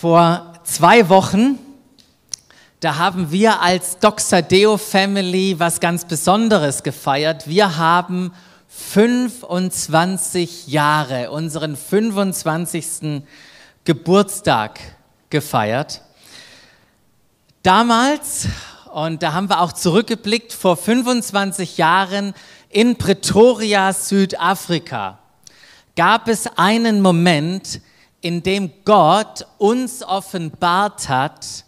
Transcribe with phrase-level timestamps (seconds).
[0.00, 1.58] Vor zwei Wochen,
[2.80, 7.46] da haben wir als Doxadeo Family was ganz Besonderes gefeiert.
[7.46, 8.32] Wir haben
[8.68, 13.24] 25 Jahre, unseren 25.
[13.84, 14.80] Geburtstag
[15.28, 16.00] gefeiert.
[17.62, 18.48] Damals,
[18.94, 22.32] und da haben wir auch zurückgeblickt, vor 25 Jahren
[22.70, 25.18] in Pretoria, Südafrika,
[25.94, 27.82] gab es einen Moment,
[28.20, 31.64] in dem Gott uns offenbart hat,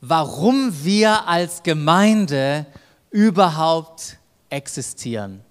[0.00, 2.66] warum wir als Gemeinde
[3.10, 4.18] überhaupt
[4.50, 5.42] existieren.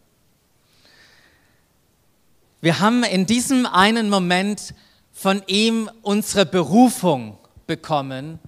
[2.62, 4.73] Wir haben in diesem einen Moment
[5.12, 8.40] von ihm unsere Berufung bekommen,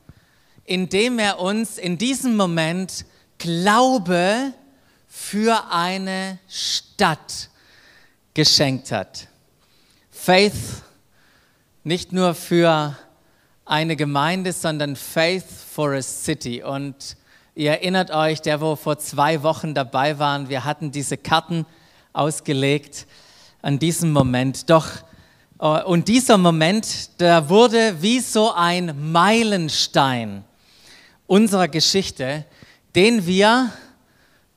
[0.65, 3.05] indem er uns in diesem Moment
[3.37, 4.53] Glaube
[5.07, 7.49] für eine Stadt
[8.33, 9.27] geschenkt hat.
[10.11, 10.83] Faith
[11.89, 12.95] nicht nur für
[13.65, 15.43] eine Gemeinde, sondern Faith
[15.73, 16.61] for a City.
[16.61, 17.17] Und
[17.55, 21.65] ihr erinnert euch, der, wo vor zwei Wochen dabei waren, wir hatten diese Karten
[22.13, 23.07] ausgelegt
[23.63, 24.69] an diesem Moment.
[24.69, 24.85] Doch,
[25.59, 30.43] äh, und dieser Moment, der wurde wie so ein Meilenstein
[31.25, 32.45] unserer Geschichte,
[32.95, 33.71] den wir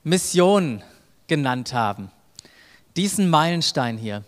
[0.05, 0.83] Mission
[1.28, 2.11] genannt haben.
[2.94, 4.22] Diesen Meilenstein hier.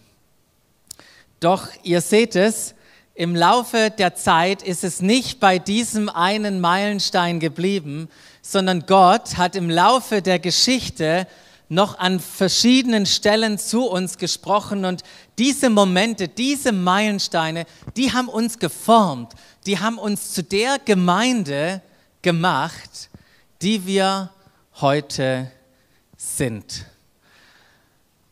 [1.38, 2.73] Doch ihr seht es,
[3.14, 8.08] im Laufe der Zeit ist es nicht bei diesem einen Meilenstein geblieben,
[8.42, 11.28] sondern Gott hat im Laufe der Geschichte
[11.68, 15.02] noch an verschiedenen Stellen zu uns gesprochen und
[15.38, 19.32] diese Momente, diese Meilensteine, die haben uns geformt,
[19.64, 21.80] die haben uns zu der Gemeinde
[22.20, 23.10] gemacht,
[23.62, 24.30] die wir
[24.80, 25.50] heute
[26.16, 26.84] sind.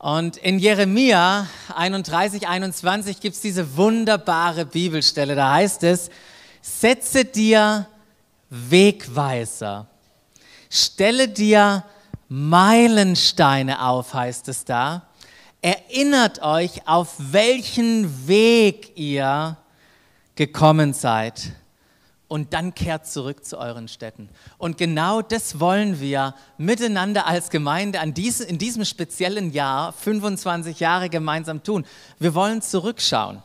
[0.02, 5.36] Und in Jeremia 31, 21 gibt es diese wunderbare Bibelstelle.
[5.36, 6.10] Da heißt es,
[6.60, 7.86] setze dir
[8.50, 9.86] Wegweiser,
[10.68, 11.84] stelle dir
[12.28, 15.06] Meilensteine auf, heißt es da.
[15.60, 19.56] Erinnert euch, auf welchen Weg ihr
[20.34, 21.52] gekommen seid
[22.32, 24.30] und dann kehrt zurück zu euren Städten.
[24.56, 30.80] Und genau das wollen wir miteinander als Gemeinde an diese, in diesem speziellen Jahr, 25
[30.80, 31.84] Jahre gemeinsam tun.
[32.18, 33.42] Wir wollen zurückschauen.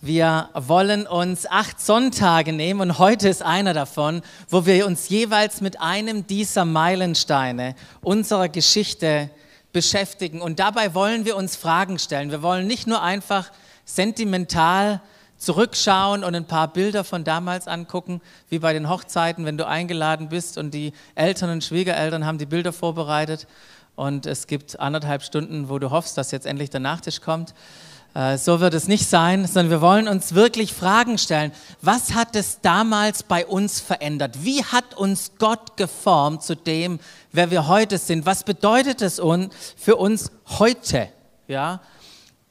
[0.00, 5.60] Wir wollen uns acht Sonntage nehmen und heute ist einer davon, wo wir uns jeweils
[5.60, 9.28] mit einem dieser Meilensteine unserer Geschichte
[9.74, 10.40] beschäftigen.
[10.40, 12.30] Und dabei wollen wir uns Fragen stellen.
[12.30, 13.52] Wir wollen nicht nur einfach
[13.84, 15.02] sentimental
[15.40, 18.20] zurückschauen und ein paar Bilder von damals angucken,
[18.50, 22.46] wie bei den Hochzeiten, wenn du eingeladen bist und die Eltern und Schwiegereltern haben die
[22.46, 23.48] Bilder vorbereitet
[23.96, 27.54] und es gibt anderthalb Stunden, wo du hoffst, dass jetzt endlich der Nachtisch kommt.
[28.14, 31.52] Äh, so wird es nicht sein, sondern wir wollen uns wirklich Fragen stellen.
[31.80, 34.42] Was hat es damals bei uns verändert?
[34.42, 37.00] Wie hat uns Gott geformt zu dem,
[37.32, 38.26] wer wir heute sind?
[38.26, 39.16] Was bedeutet es
[39.76, 41.08] für uns heute?
[41.48, 41.80] Ja,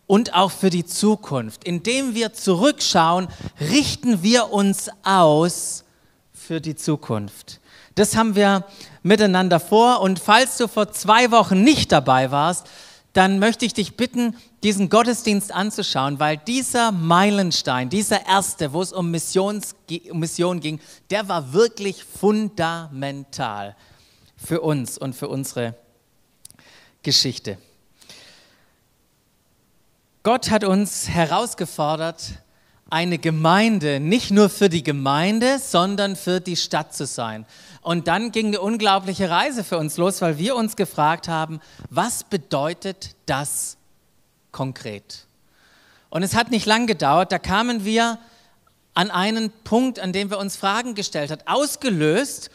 [0.09, 1.63] und auch für die Zukunft.
[1.65, 3.27] Indem wir zurückschauen,
[3.61, 5.83] richten wir uns aus
[6.33, 7.59] für die Zukunft.
[7.93, 8.65] Das haben wir
[9.03, 10.01] miteinander vor.
[10.01, 12.65] Und falls du vor zwei Wochen nicht dabei warst,
[13.13, 18.91] dann möchte ich dich bitten, diesen Gottesdienst anzuschauen, weil dieser Meilenstein, dieser erste, wo es
[18.91, 19.75] um, Missions,
[20.09, 20.79] um Mission ging,
[21.11, 23.75] der war wirklich fundamental
[24.37, 25.75] für uns und für unsere
[27.03, 27.59] Geschichte.
[30.29, 32.33] Gott hat uns herausgefordert,
[32.87, 37.47] eine Gemeinde nicht nur für die Gemeinde, sondern für die Stadt zu sein.
[37.81, 42.23] Und dann ging eine unglaubliche Reise für uns los, weil wir uns gefragt haben, was
[42.23, 43.77] bedeutet das
[44.51, 45.25] konkret?
[46.11, 48.19] Und es hat nicht lang gedauert, da kamen wir
[48.93, 52.51] an einen Punkt, an dem wir uns Fragen gestellt haben, ausgelöst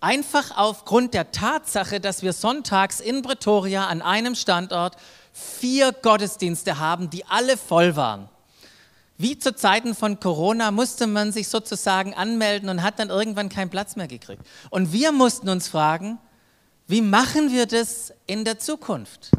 [0.00, 4.96] einfach aufgrund der Tatsache, dass wir sonntags in Pretoria an einem Standort
[5.32, 8.28] vier Gottesdienste haben, die alle voll waren.
[9.18, 13.68] Wie zu Zeiten von Corona musste man sich sozusagen anmelden und hat dann irgendwann keinen
[13.68, 14.42] Platz mehr gekriegt.
[14.70, 16.18] Und wir mussten uns fragen,
[16.86, 19.30] wie machen wir das in der Zukunft?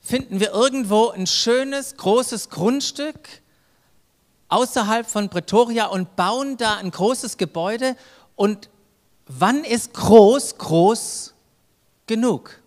[0.00, 3.28] Finden wir irgendwo ein schönes, großes Grundstück
[4.48, 7.96] außerhalb von Pretoria und bauen da ein großes Gebäude?
[8.34, 8.68] Und
[9.26, 11.34] wann ist groß groß
[12.06, 12.60] genug?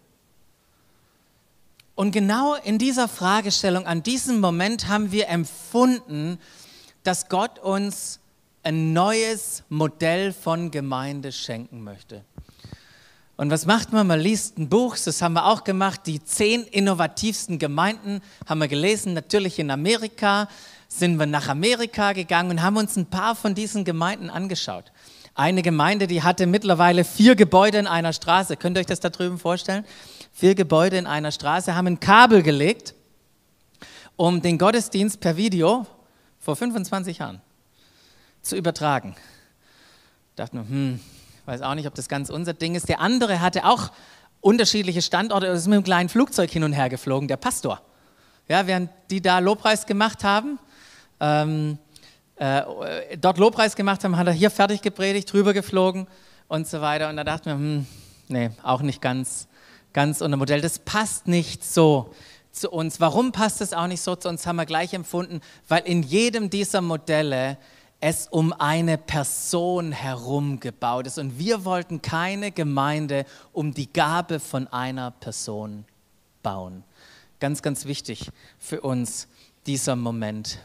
[2.00, 6.40] Und genau in dieser Fragestellung, an diesem Moment haben wir empfunden,
[7.04, 8.22] dass Gott uns
[8.64, 12.24] ein neues Modell von Gemeinde schenken möchte.
[13.36, 14.08] Und was macht man?
[14.08, 18.70] Man liest ein Buch, das haben wir auch gemacht, die zehn innovativsten Gemeinden haben wir
[18.70, 20.48] gelesen, natürlich in Amerika.
[20.88, 24.94] sind wir nach Amerika gegangen und haben uns ein paar von diesen Gemeinden angeschaut.
[25.36, 28.56] Eine Gemeinde, die hatte mittlerweile vier Gebäude in einer Straße.
[28.56, 29.84] Könnt ihr euch das da drüben vorstellen?
[30.40, 32.96] Vier Gebäude in einer Straße, haben ein Kabel gelegt,
[34.16, 35.86] um den Gottesdienst per Video
[36.40, 37.42] vor 25 Jahren
[38.42, 39.18] zu übertragen.
[40.30, 41.02] Ich dachte nur, hm,
[41.46, 42.88] weiß auch nicht, ob das ganz unser Ding ist.
[42.88, 43.92] Der andere hatte auch
[44.40, 47.82] unterschiedliche Standorte, ist mit einem kleinen Flugzeug hin und her geflogen, der Pastor.
[48.48, 50.58] Ja, während die da Lobpreis gemacht haben,
[51.20, 51.78] ähm,
[52.38, 52.62] äh,
[53.20, 56.08] dort Lobpreis gemacht haben, hat er hier fertig gepredigt, drüber geflogen
[56.48, 57.10] und so weiter.
[57.10, 57.88] Und da dachten wir, hm,
[58.30, 59.49] nee, auch nicht ganz,
[59.94, 60.62] ganz unter Modell.
[60.62, 62.14] Das passt nicht so
[62.52, 63.00] zu uns.
[63.00, 66.50] Warum passt es auch nicht so zu uns, haben wir gleich empfunden, weil in jedem
[66.50, 67.58] dieser Modelle
[68.02, 71.18] es um eine Person herum gebaut ist.
[71.18, 75.86] Und wir wollten keine Gemeinde um die Gabe von einer Person
[76.42, 76.84] bauen.
[77.40, 79.28] Ganz, ganz wichtig für uns
[79.66, 80.60] dieser Moment.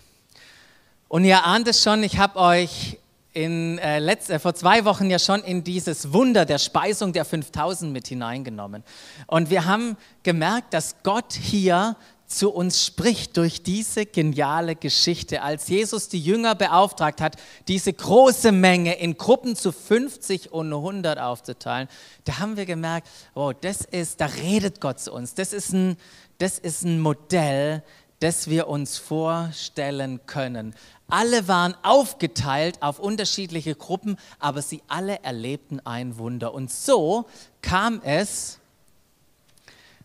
[1.09, 2.99] Und ihr ahnt es schon, ich habe euch
[3.35, 7.25] in, äh, letzt, äh, vor zwei Wochen ja schon in dieses Wunder der Speisung der
[7.25, 8.85] 5000 mit hineingenommen.
[9.27, 11.97] Und wir haben gemerkt, dass Gott hier
[12.27, 15.43] zu uns spricht durch diese geniale Geschichte.
[15.43, 17.37] Als Jesus die Jünger beauftragt hat,
[17.69, 21.89] diese große Menge in Gruppen zu 50 und 100 aufzuteilen,
[22.25, 25.35] da haben wir gemerkt, oh, das ist, da redet Gott zu uns.
[25.35, 25.97] Das ist ein,
[26.39, 27.83] das ist ein Modell,
[28.21, 30.75] das wir uns vorstellen können.
[31.09, 36.55] Alle waren aufgeteilt auf unterschiedliche Gruppen, aber sie alle erlebten ein Wunder.
[36.55, 37.29] Und so
[37.61, 38.59] kam es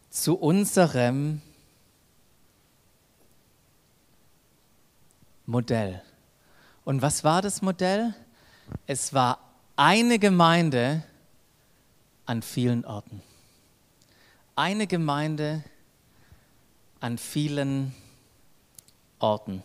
[0.10, 1.42] zu unserem
[5.46, 6.02] Modell.
[6.86, 8.14] Und was war das Modell?
[8.86, 9.40] Es war
[9.76, 11.04] eine Gemeinde
[12.26, 13.22] an vielen Orten.
[14.56, 15.64] Eine Gemeinde
[17.00, 17.96] an vielen
[19.20, 19.64] Orten.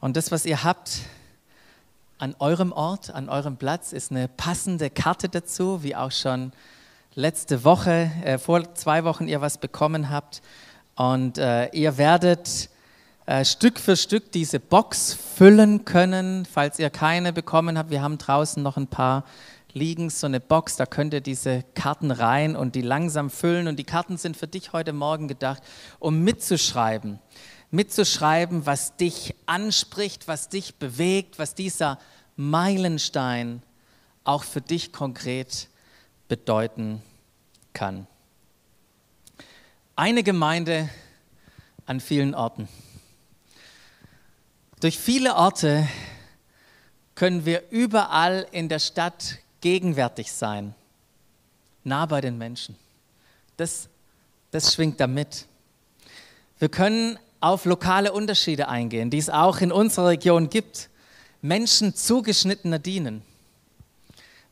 [0.00, 1.00] Und das, was ihr habt
[2.18, 6.52] an eurem Ort, an eurem Platz, ist eine passende Karte dazu, wie auch schon
[7.14, 10.40] letzte Woche, äh, vor zwei Wochen ihr was bekommen habt.
[10.96, 12.70] Und äh, ihr werdet
[13.26, 17.90] äh, Stück für Stück diese Box füllen können, falls ihr keine bekommen habt.
[17.90, 19.24] Wir haben draußen noch ein paar
[19.74, 23.68] liegen, so eine Box, da könnt ihr diese Karten rein und die langsam füllen.
[23.68, 25.62] Und die Karten sind für dich heute Morgen gedacht,
[25.98, 27.18] um mitzuschreiben
[27.70, 31.98] mitzuschreiben, was dich anspricht, was dich bewegt, was dieser
[32.36, 33.62] Meilenstein
[34.24, 35.68] auch für dich konkret
[36.28, 37.02] bedeuten
[37.72, 38.06] kann.
[39.96, 40.88] Eine Gemeinde
[41.86, 42.68] an vielen Orten.
[44.80, 45.86] Durch viele Orte
[47.14, 50.74] können wir überall in der Stadt gegenwärtig sein,
[51.84, 52.76] nah bei den Menschen.
[53.58, 53.88] Das,
[54.52, 55.44] das schwingt damit.
[56.58, 60.90] Wir können auf lokale Unterschiede eingehen, die es auch in unserer Region gibt.
[61.42, 63.22] Menschen zugeschnittener dienen.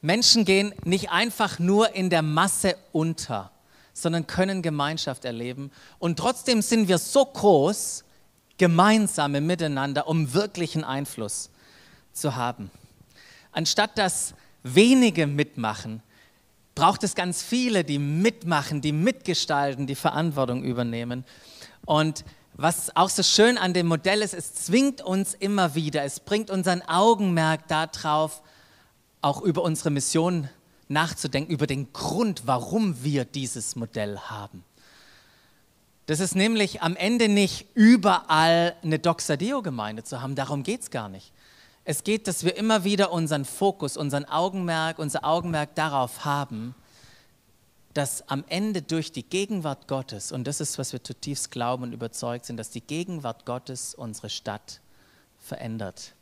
[0.01, 3.51] Menschen gehen nicht einfach nur in der Masse unter,
[3.93, 5.71] sondern können Gemeinschaft erleben.
[5.99, 8.05] Und trotzdem sind wir so groß,
[8.57, 11.51] gemeinsame Miteinander, um wirklichen Einfluss
[12.13, 12.71] zu haben.
[13.53, 16.03] Anstatt dass wenige mitmachen,
[16.75, 21.25] braucht es ganz viele, die mitmachen, die mitgestalten, die Verantwortung übernehmen.
[21.85, 22.25] Und
[22.59, 26.51] was auch so schön an dem Modell ist, es zwingt uns immer wieder, es bringt
[26.51, 28.43] unseren Augenmerk darauf,
[29.23, 30.49] auch über unsere Mission
[30.89, 34.65] nachzudenken, über den Grund, warum wir dieses Modell haben.
[36.07, 41.09] Das ist nämlich am Ende nicht überall eine Doxadio-Gemeinde zu haben, darum geht es gar
[41.09, 41.33] nicht.
[41.85, 46.75] Es geht, dass wir immer wieder unseren Fokus, unseren Augenmerk, unser Augenmerk darauf haben,
[47.95, 51.93] dass am Ende durch die Gegenwart Gottes, und das ist, was wir zutiefst glauben und
[51.93, 54.81] überzeugt sind, dass die Gegenwart Gottes unsere Stadt
[55.39, 56.13] verändert.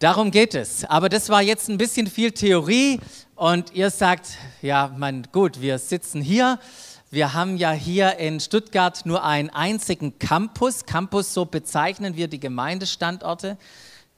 [0.00, 0.84] Darum geht es.
[0.86, 3.00] Aber das war jetzt ein bisschen viel Theorie
[3.36, 4.30] und ihr sagt,
[4.62, 6.58] ja, mein gut, wir sitzen hier.
[7.10, 10.86] Wir haben ja hier in Stuttgart nur einen einzigen Campus.
[10.86, 13.58] Campus, so bezeichnen wir die Gemeindestandorte,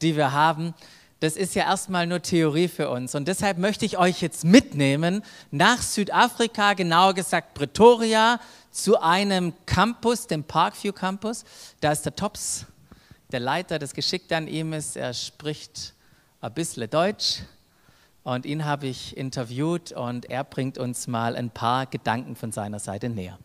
[0.02, 0.72] die wir haben
[1.22, 3.14] das ist ja erstmal nur Theorie für uns.
[3.14, 8.40] Und deshalb möchte ich euch jetzt mitnehmen nach Südafrika, genauer gesagt Pretoria,
[8.72, 11.44] zu einem Campus, dem Parkview Campus.
[11.80, 12.66] Da ist der Tops,
[13.30, 15.94] der Leiter, das Geschickte an ihm ist, er spricht
[16.40, 17.42] ein bisschen Deutsch.
[18.24, 22.80] Und ihn habe ich interviewt und er bringt uns mal ein paar Gedanken von seiner
[22.80, 23.38] Seite näher.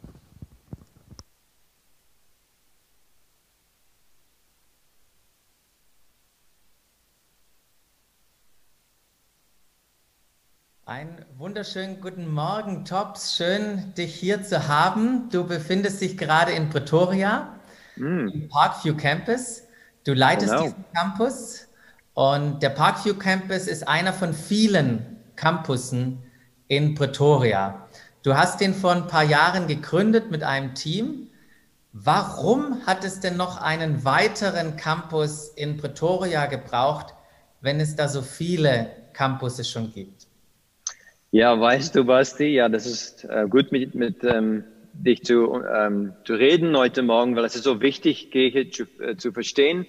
[10.87, 13.35] Einen wunderschönen guten Morgen, Tops.
[13.35, 15.27] Schön, dich hier zu haben.
[15.29, 17.59] Du befindest dich gerade in Pretoria.
[17.97, 18.29] mm.
[18.29, 19.63] im Parkview Campus.
[20.05, 20.63] Du leitest genau.
[20.63, 21.67] diesen Campus
[22.13, 26.23] und der Parkview Campus ist einer von vielen Campussen
[26.69, 27.85] in Pretoria.
[28.23, 31.27] Du hast den vor ein paar Jahren gegründet mit einem Team.
[31.91, 37.13] Warum hat es denn noch einen weiteren Campus in Pretoria gebraucht,
[37.59, 40.26] wenn es da so viele Campusse schon gibt?
[41.31, 46.13] Ja, weißt du, Basti, ja, das ist äh, gut mit, mit ähm, dich zu, ähm,
[46.23, 49.85] zu reden heute Morgen, weil es ist so wichtig, Kirche zu, äh, zu verstehen.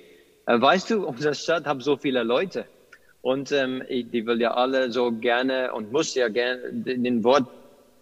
[0.46, 2.66] Äh, weißt du, unsere Stadt hat so viele Leute
[3.20, 7.46] und ähm, die will ja alle so gerne und muss ja gerne den Wort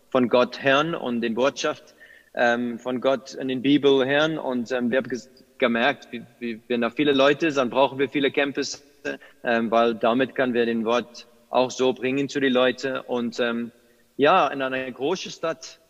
[0.09, 1.95] von Gott hören und den Botschaft
[2.35, 5.11] ähm, von Gott in den Bibel hören und ähm, wir haben
[5.59, 8.83] gemerkt, wie, wie, wenn da viele Leute sind, brauchen wir viele Campus,
[9.45, 12.99] ähm, weil damit können wir den Wort auch so bringen zu den Leuten.
[12.99, 13.73] Und ähm,
[14.17, 15.81] ja, in einer großen Stadt,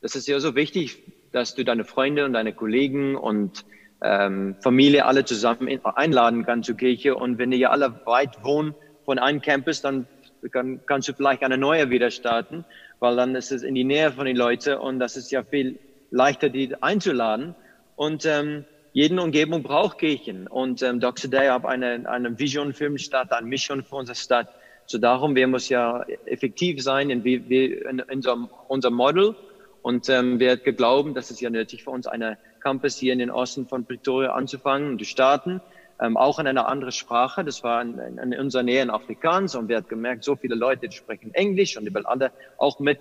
[0.00, 1.02] das ist ja so wichtig,
[1.32, 3.64] dass du deine Freunde und deine Kollegen und
[4.02, 7.16] ähm, Familie alle zusammen einladen kannst zur Kirche.
[7.16, 8.74] Und wenn die ja alle weit wohnen
[9.04, 10.06] von einem Campus, dann
[10.52, 12.64] kann, kannst du vielleicht eine neue wieder starten,
[13.00, 15.78] weil dann ist es in die Nähe von den Leuten und das ist ja viel
[16.10, 17.54] leichter, die einzuladen.
[17.96, 20.46] Und ähm, jede Umgebung braucht Kirchen.
[20.46, 21.30] Und ähm, Dr.
[21.30, 24.48] Day hat eine, eine Vision für die Stadt, eine Mission für unsere Stadt.
[24.86, 29.34] So darum, wir müssen ja effektiv sein in, in, in unserem, unserem Model.
[29.82, 33.30] Und ähm, wir glauben, dass es ja nötig für uns, eine Campus hier in den
[33.30, 35.60] Osten von Pretoria anzufangen und zu starten.
[36.00, 37.44] Ähm, auch in einer anderen Sprache.
[37.44, 39.54] Das war in, in unserer Nähe in Afrikaans.
[39.54, 43.00] Und wir haben gemerkt, so viele Leute sprechen Englisch und die wollen alle auch mit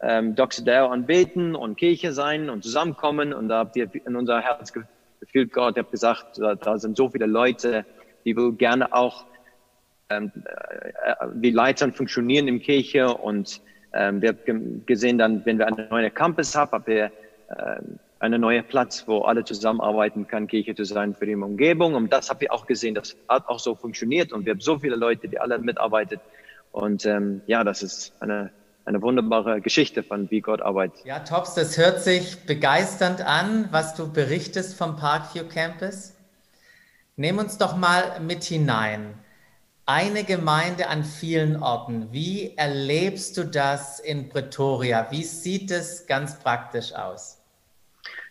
[0.00, 0.64] ähm, Dr.
[0.64, 3.32] Deo anbeten und Kirche sein und zusammenkommen.
[3.32, 4.72] Und da habt ihr in unser Herz
[5.20, 7.84] gefühlt, Gott, ihr habt gesagt, da, da sind so viele Leute,
[8.24, 9.24] die will gerne auch
[10.08, 13.60] wie Leitern funktionieren im Kirche und
[13.92, 17.04] ähm, wir haben gesehen dann, wenn wir einen neuen Campus haben, haben wir
[17.48, 17.80] äh,
[18.18, 21.94] einen neuen Platz, wo alle zusammenarbeiten können, Kirche zu sein für die Umgebung.
[21.94, 24.78] Und das haben wir auch gesehen, das hat auch so funktioniert und wir haben so
[24.78, 26.20] viele Leute, die alle mitarbeiten.
[26.72, 28.50] Und ähm, ja, das ist eine,
[28.84, 31.04] eine wunderbare Geschichte von wie Gott arbeitet.
[31.04, 36.14] Ja, Tops, das hört sich begeisternd an, was du berichtest vom Parkview Campus.
[37.16, 39.14] Nehm uns doch mal mit hinein
[39.86, 42.08] eine Gemeinde an vielen Orten.
[42.10, 45.06] Wie erlebst du das in Pretoria?
[45.10, 47.40] Wie sieht es ganz praktisch aus?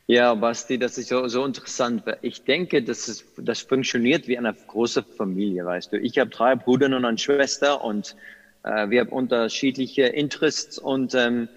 [0.08, 2.04] Ja, Basti, das ist so, so interessant.
[2.22, 5.98] Ich denke, das, ist, das funktioniert wie eine große Familie, weißt du.
[5.98, 8.16] Ich habe drei Brüder und eine Schwester und
[8.64, 11.48] äh, wir haben unterschiedliche Interests und ähm,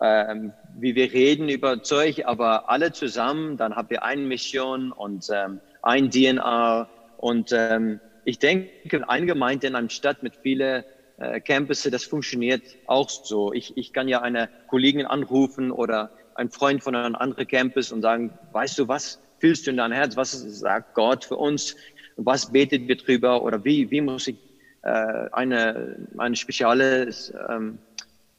[0.00, 0.34] äh,
[0.78, 5.60] wie wir reden über Zeug, aber alle zusammen, dann haben wir eine Mission und ähm,
[5.82, 10.84] ein DNA und ähm, ich denke, eine Gemeinde in einer Stadt mit vielen
[11.18, 13.52] äh, Campusse, das funktioniert auch so.
[13.52, 18.02] Ich, ich kann ja eine Kollegin anrufen oder einen Freund von einem anderen Campus und
[18.02, 21.76] sagen, weißt du was, fühlst du in deinem Herz, was sagt Gott für uns,
[22.16, 23.42] was betet wir drüber?
[23.42, 24.36] Oder wie, wie muss ich
[24.82, 24.88] äh,
[25.32, 27.10] eine, eine spezielle
[27.48, 27.78] ähm,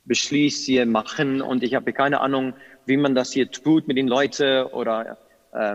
[0.06, 1.42] Beschluss hier machen?
[1.42, 2.54] Und ich habe keine Ahnung,
[2.86, 5.18] wie man das hier tut mit den Leuten oder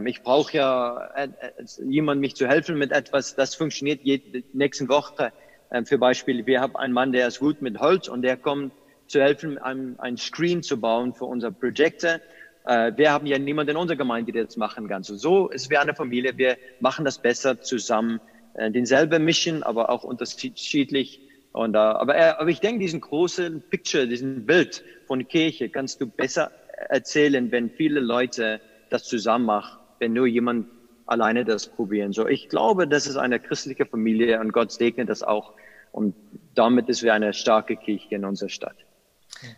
[0.06, 3.36] ich brauche ja äh, äh, jemand, mich zu helfen mit etwas.
[3.36, 5.32] Das funktioniert jede nächste Woche.
[5.70, 8.72] Ähm, für Beispiel, wir haben einen Mann, der ist gut mit Holz und der kommt
[9.06, 12.20] zu helfen, ein, ein Screen zu bauen für unsere Projekte.
[12.66, 15.02] Äh, wir haben ja niemanden in unserer Gemeinde, der das machen kann.
[15.02, 16.36] So, so ist wir eine Familie.
[16.36, 18.20] Wir machen das besser zusammen.
[18.54, 21.20] Äh, denselben Mission, aber auch unterschiedlich.
[21.52, 26.00] Und, äh, aber, äh, aber ich denke, diesen großen Picture, diesen Bild von Kirche kannst
[26.00, 26.50] du besser
[26.88, 30.66] erzählen, wenn viele Leute das zusammen macht, wenn nur jemand
[31.06, 32.12] alleine das probieren.
[32.12, 35.54] So, ich glaube, das ist eine christliche Familie und Gott segnet das auch.
[35.92, 36.14] Und
[36.54, 38.76] damit ist wir eine starke Kirche in unserer Stadt.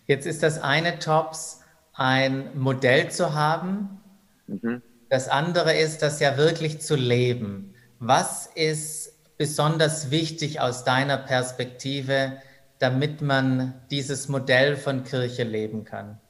[0.07, 4.01] Jetzt ist das eine Tops, ein Modell zu haben.
[4.47, 4.83] Mhm.
[5.09, 7.75] Das andere ist, das ja wirklich zu leben.
[7.99, 12.39] Was ist besonders wichtig aus deiner Perspektive,
[12.79, 16.21] damit man dieses Modell von Kirche leben kann?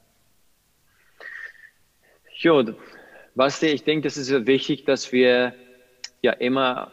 [2.43, 2.63] Ja,
[3.35, 5.53] Basti, ich denke, das ist wichtig, dass wir
[6.23, 6.91] ja immer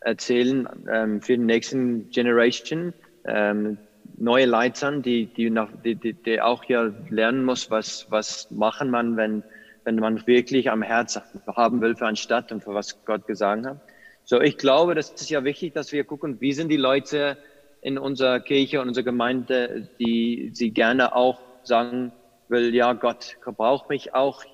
[0.00, 2.92] erzählen ähm, für die nächsten Generation,
[3.24, 3.78] ähm,
[4.18, 8.90] neue Leitern, die, die, nach, die, die, die auch ja lernen muss, was, was machen
[8.90, 9.44] man, wenn,
[9.84, 13.64] wenn man wirklich am Herz haben will für eine Stadt und für was Gott gesagt
[13.64, 13.80] hat.
[14.24, 17.38] So, ich glaube, das ist ja wichtig, dass wir gucken, wie sind die Leute
[17.82, 22.10] in unserer Kirche und unserer Gemeinde, die sie gerne auch sagen
[22.48, 24.44] will, ja, Gott braucht mich auch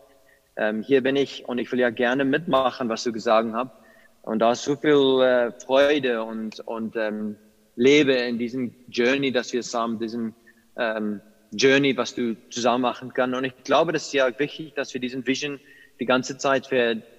[0.59, 3.71] ähm, hier bin ich und ich will ja gerne mitmachen, was du gesagt hast.
[4.23, 7.37] Und da ist so viel äh, Freude und, und ähm,
[7.77, 10.35] lebe in diesem Journey, dass wir zusammen, diesem
[10.77, 11.21] ähm,
[11.53, 13.37] Journey, was du zusammen machen kannst.
[13.37, 15.61] Und ich glaube, das ist ja wichtig, dass wir diesen Vision
[16.01, 16.69] die ganze Zeit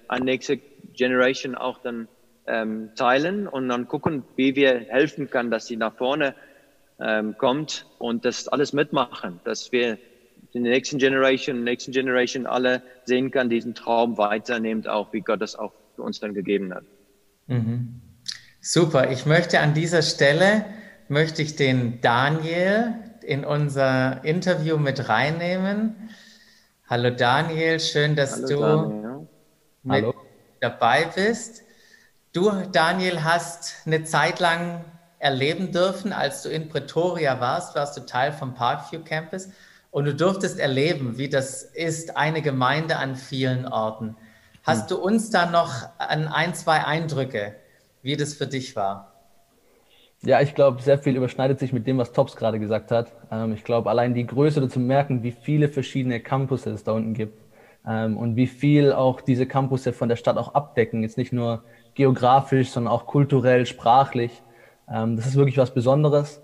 [0.08, 0.58] an nächste
[0.92, 2.08] Generation auch dann
[2.46, 6.34] ähm, teilen und dann gucken, wie wir helfen können, dass sie nach vorne
[7.00, 9.98] ähm, kommt und das alles mitmachen, dass wir
[10.52, 15.40] in der nächsten Generation, nächsten Generation alle sehen kann, diesen Traum weiternimmt, auch wie Gott
[15.40, 16.84] das auch für uns dann gegeben hat.
[17.46, 18.00] Mhm.
[18.60, 19.10] Super.
[19.10, 20.64] Ich möchte an dieser Stelle
[21.08, 26.10] möchte ich den Daniel in unser Interview mit reinnehmen.
[26.88, 29.28] Hallo Daniel, schön, dass Hallo, du Daniel.
[29.82, 30.14] mit Hallo.
[30.60, 31.62] dabei bist.
[32.32, 34.84] Du, Daniel, hast eine Zeit lang
[35.18, 39.48] erleben dürfen, als du in Pretoria warst, warst du Teil vom Parkview Campus
[39.90, 44.16] und du durftest erleben, wie das ist, eine Gemeinde an vielen Orten.
[44.62, 44.96] Hast hm.
[44.96, 47.56] du uns da noch an ein, zwei Eindrücke,
[48.02, 49.12] wie das für dich war?
[50.22, 53.10] Ja, ich glaube, sehr viel überschneidet sich mit dem, was Tops gerade gesagt hat.
[53.30, 57.14] Ähm, ich glaube, allein die Größe zu merken, wie viele verschiedene Campus es da unten
[57.14, 57.40] gibt
[57.86, 61.02] ähm, und wie viel auch diese Campus von der Stadt auch abdecken.
[61.02, 64.42] Jetzt nicht nur geografisch, sondern auch kulturell, sprachlich.
[64.90, 66.42] Ähm, das ist wirklich was Besonderes.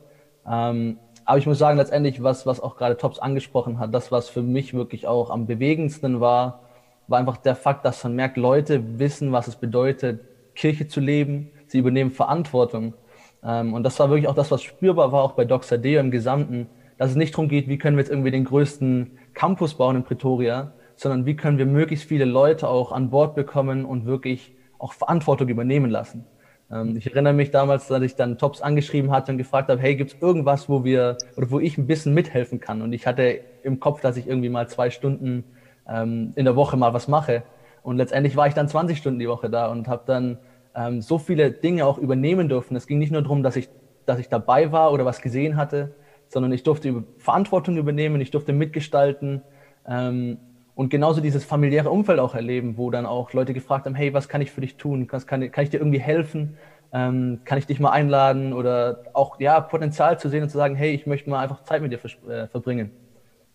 [0.51, 4.29] Ähm, aber ich muss sagen, letztendlich, was, was auch gerade Tops angesprochen hat, das, was
[4.29, 6.61] für mich wirklich auch am bewegendsten war,
[7.09, 10.21] war einfach der Fakt, dass man merkt, Leute wissen, was es bedeutet,
[10.55, 11.51] Kirche zu leben.
[11.67, 12.95] Sie übernehmen Verantwortung.
[13.43, 15.79] Ähm, und das war wirklich auch das, was spürbar war, auch bei Dr.
[15.79, 19.19] Deo im Gesamten, dass es nicht darum geht, wie können wir jetzt irgendwie den größten
[19.35, 23.85] Campus bauen in Pretoria, sondern wie können wir möglichst viele Leute auch an Bord bekommen
[23.85, 26.25] und wirklich auch Verantwortung übernehmen lassen.
[26.71, 29.97] Ähm, ich erinnere mich damals, dass ich dann Tops angeschrieben hatte und gefragt habe, hey,
[29.97, 32.83] gibt es irgendwas, wo wir oder wo ich ein bisschen mithelfen kann?
[32.83, 35.45] Und ich hatte im Kopf, dass ich irgendwie mal zwei Stunden
[35.89, 37.43] ähm, in der Woche mal was mache.
[37.83, 40.39] Und letztendlich war ich dann 20 Stunden die Woche da und habe dann
[40.75, 42.77] ähm, so viele Dinge auch übernehmen dürfen.
[42.77, 43.69] Es ging nicht nur darum, dass ich,
[44.05, 45.95] dass ich dabei war oder was gesehen hatte,
[46.29, 49.43] sondern ich durfte Verantwortung übernehmen, ich durfte mitgestalten
[49.87, 50.39] ähm,
[50.77, 54.29] und genauso dieses familiäre Umfeld auch erleben, wo dann auch Leute gefragt haben, hey, was
[54.29, 55.09] kann ich für dich tun?
[55.11, 56.57] Was kann, kann ich dir irgendwie helfen?
[56.93, 60.77] Ähm, kann ich dich mal einladen oder auch ja Potenzial zu sehen und zu sagen,
[60.77, 61.99] hey, ich möchte mal einfach Zeit mit dir
[62.31, 62.93] äh, verbringen.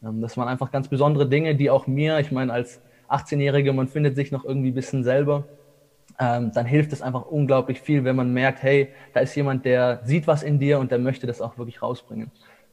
[0.04, 3.88] Ähm, das waren einfach ganz besondere Dinge, die auch mir, ich meine, als 18-Jähriger, man
[3.88, 5.46] findet sich noch irgendwie ein bisschen selber
[6.22, 10.02] ähm, dann hilft es einfach unglaublich viel, wenn man merkt, hey, da ist jemand, der
[10.04, 12.32] sieht was in dir und der möchte das auch wirklich rausbringen.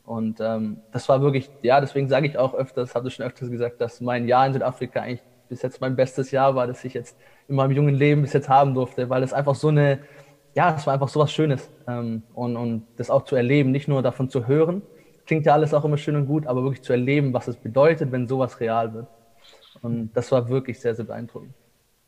[0.09, 3.51] Und ähm, das war wirklich, ja, deswegen sage ich auch öfters, habe ich schon öfters
[3.51, 6.95] gesagt, dass mein Jahr in Südafrika eigentlich bis jetzt mein bestes Jahr war, das ich
[6.95, 10.01] jetzt in meinem jungen Leben bis jetzt haben durfte, weil es einfach so eine,
[10.55, 11.71] ja, es war einfach so was Schönes.
[11.87, 14.81] Ähm, und, und das auch zu erleben, nicht nur davon zu hören,
[15.27, 18.11] klingt ja alles auch immer schön und gut, aber wirklich zu erleben, was es bedeutet,
[18.11, 19.09] wenn sowas real wird.
[19.83, 21.53] Und das war wirklich sehr, sehr beeindruckend.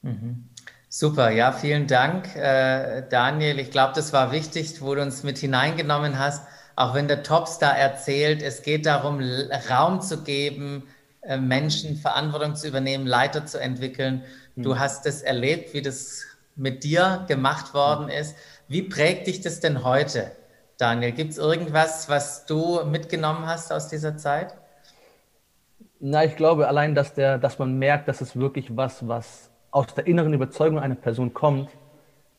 [0.01, 0.49] Mhm.
[0.89, 3.59] Super, ja, vielen Dank, äh, Daniel.
[3.59, 6.47] Ich glaube, das war wichtig, wo du uns mit hineingenommen hast.
[6.77, 9.21] Auch wenn der Tops da erzählt, es geht darum,
[9.69, 10.85] Raum zu geben,
[11.23, 14.23] äh, Menschen Verantwortung zu übernehmen, Leiter zu entwickeln.
[14.55, 14.63] Mhm.
[14.63, 16.23] Du hast es erlebt, wie das
[16.57, 18.13] mit dir gemacht worden mhm.
[18.13, 18.37] ist.
[18.69, 20.33] Wie prägt dich das denn heute,
[20.79, 21.13] Daniel?
[21.13, 24.55] Gibt es irgendwas, was du mitgenommen hast aus dieser Zeit?
[25.99, 29.87] Na, ich glaube allein, dass, der, dass man merkt, dass es wirklich was, was aus
[29.95, 31.69] der inneren Überzeugung einer Person kommt,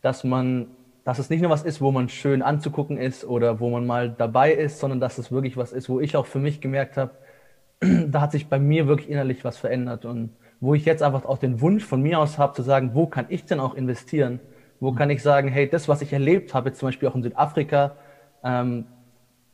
[0.01, 0.67] dass man,
[1.03, 4.09] dass es nicht nur was ist, wo man schön anzugucken ist oder wo man mal
[4.09, 7.11] dabei ist, sondern dass es wirklich was ist, wo ich auch für mich gemerkt habe,
[7.79, 11.39] da hat sich bei mir wirklich innerlich was verändert und wo ich jetzt einfach auch
[11.39, 14.39] den Wunsch von mir aus habe zu sagen, wo kann ich denn auch investieren?
[14.79, 17.95] Wo kann ich sagen, hey, das, was ich erlebt habe, zum Beispiel auch in Südafrika,
[18.43, 18.85] ähm,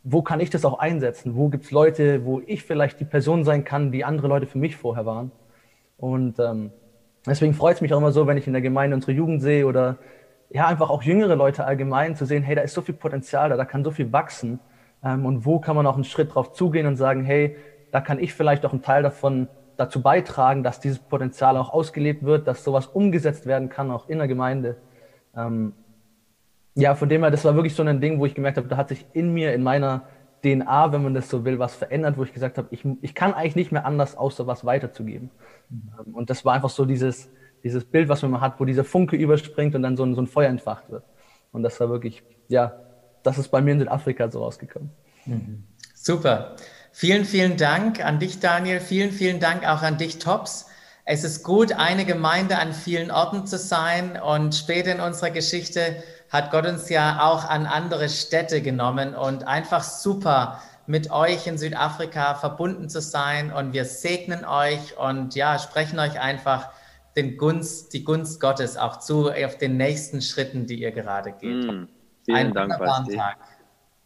[0.03, 1.35] wo kann ich das auch einsetzen?
[1.35, 4.57] Wo gibt es Leute, wo ich vielleicht die Person sein kann, die andere Leute für
[4.57, 5.31] mich vorher waren?
[5.97, 6.71] Und ähm,
[7.27, 9.65] Deswegen freut es mich auch immer so, wenn ich in der Gemeinde unsere Jugend sehe
[9.67, 9.97] oder
[10.49, 13.57] ja, einfach auch jüngere Leute allgemein zu sehen, hey, da ist so viel Potenzial da,
[13.57, 14.59] da kann so viel wachsen.
[15.03, 17.57] Ähm, und wo kann man auch einen Schritt drauf zugehen und sagen, hey,
[17.91, 22.23] da kann ich vielleicht auch einen Teil davon dazu beitragen, dass dieses Potenzial auch ausgelebt
[22.23, 24.77] wird, dass sowas umgesetzt werden kann, auch in der Gemeinde.
[25.35, 25.73] Ähm,
[26.75, 28.77] ja, von dem her, das war wirklich so ein Ding, wo ich gemerkt habe, da
[28.77, 30.03] hat sich in mir, in meiner
[30.43, 33.33] DNA, wenn man das so will, was verändert, wo ich gesagt habe, ich, ich kann
[33.33, 35.31] eigentlich nicht mehr anders, außer was weiterzugeben.
[35.69, 36.13] Mhm.
[36.13, 37.29] Und das war einfach so dieses,
[37.67, 40.27] dieses Bild, was man hat, wo dieser Funke überspringt und dann so ein, so ein
[40.27, 41.03] Feuer entfacht wird.
[41.51, 42.73] Und das war wirklich, ja,
[43.23, 44.89] das ist bei mir in Südafrika so rausgekommen.
[45.25, 45.63] Mhm.
[45.93, 46.55] Super.
[46.91, 48.79] Vielen, vielen Dank an dich, Daniel.
[48.79, 50.67] Vielen, vielen Dank auch an dich, Tops.
[51.05, 54.19] Es ist gut, eine Gemeinde an vielen Orten zu sein.
[54.19, 59.47] Und später in unserer Geschichte hat Gott uns ja auch an andere Städte genommen und
[59.47, 63.51] einfach super mit euch in Südafrika verbunden zu sein.
[63.51, 66.69] Und wir segnen euch und ja, sprechen euch einfach
[67.17, 71.65] den Gunst, die Gunst Gottes auch zu auf den nächsten Schritten, die ihr gerade geht.
[71.65, 71.87] Mm,
[72.23, 73.15] vielen Einen Dank, Basti.
[73.15, 73.37] Tag.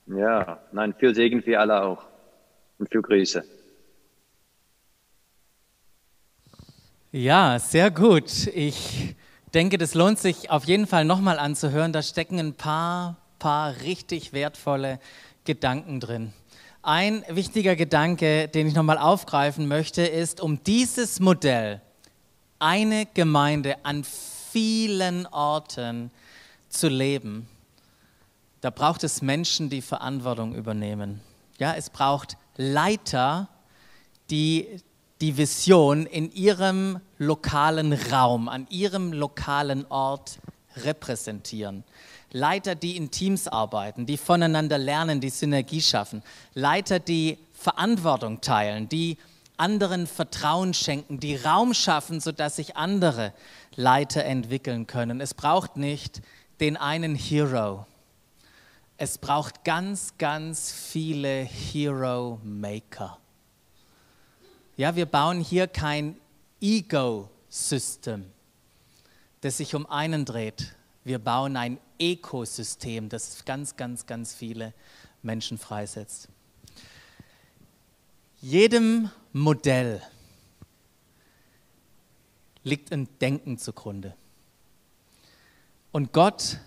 [0.08, 2.06] Ja, nein, viel Segen für alle auch
[2.80, 3.44] und viel Grüße.
[7.12, 8.48] Ja, sehr gut.
[8.48, 9.16] Ich
[9.54, 11.92] denke, das lohnt sich auf jeden Fall nochmal anzuhören.
[11.92, 15.00] Da stecken ein paar, paar richtig wertvolle
[15.44, 16.32] Gedanken drin.
[16.82, 21.82] Ein wichtiger Gedanke, den ich nochmal aufgreifen möchte, ist, um dieses Modell,
[22.62, 26.12] eine Gemeinde an vielen Orten
[26.70, 27.48] zu leben,
[28.62, 31.22] da braucht es Menschen, die Verantwortung übernehmen.
[31.58, 33.50] Ja, es braucht Leiter,
[34.30, 34.68] die
[35.20, 40.40] die Vision in ihrem lokalen Raum, an ihrem lokalen Ort
[40.78, 41.84] repräsentieren.
[42.32, 46.24] Leiter, die in Teams arbeiten, die voneinander lernen, die Synergie schaffen.
[46.54, 49.18] Leiter, die Verantwortung teilen, die
[49.62, 53.32] anderen Vertrauen schenken, die Raum schaffen, sodass sich andere
[53.76, 55.22] Leiter entwickeln können.
[55.22, 56.22] Es braucht nicht
[56.60, 57.86] den einen Hero.
[58.98, 63.20] Es braucht ganz, ganz viele Hero-Maker.
[64.78, 66.18] Ja, wir bauen hier kein
[66.60, 68.26] Ego-System,
[69.42, 70.76] das sich um einen dreht.
[71.04, 74.74] Wir bauen ein Ökosystem, das ganz, ganz, ganz viele
[75.22, 76.30] Menschen freisetzt.
[78.42, 80.02] Jedem Modell
[82.64, 84.16] liegt ein Denken zugrunde.
[85.92, 86.58] Und Gott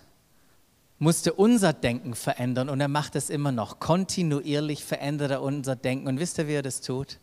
[0.99, 3.81] musste unser Denken verändern und er macht es immer noch.
[3.81, 6.07] Kontinuierlich verändert er unser Denken.
[6.07, 7.19] Und wisst ihr, wie er das tut?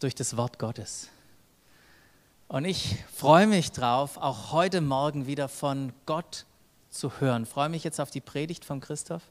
[0.00, 1.10] Durch das Wort Gottes.
[2.46, 6.46] Und ich freue mich drauf, auch heute Morgen wieder von Gott
[6.88, 7.42] zu hören.
[7.42, 9.22] Ich freue mich jetzt auf die Predigt von Christoph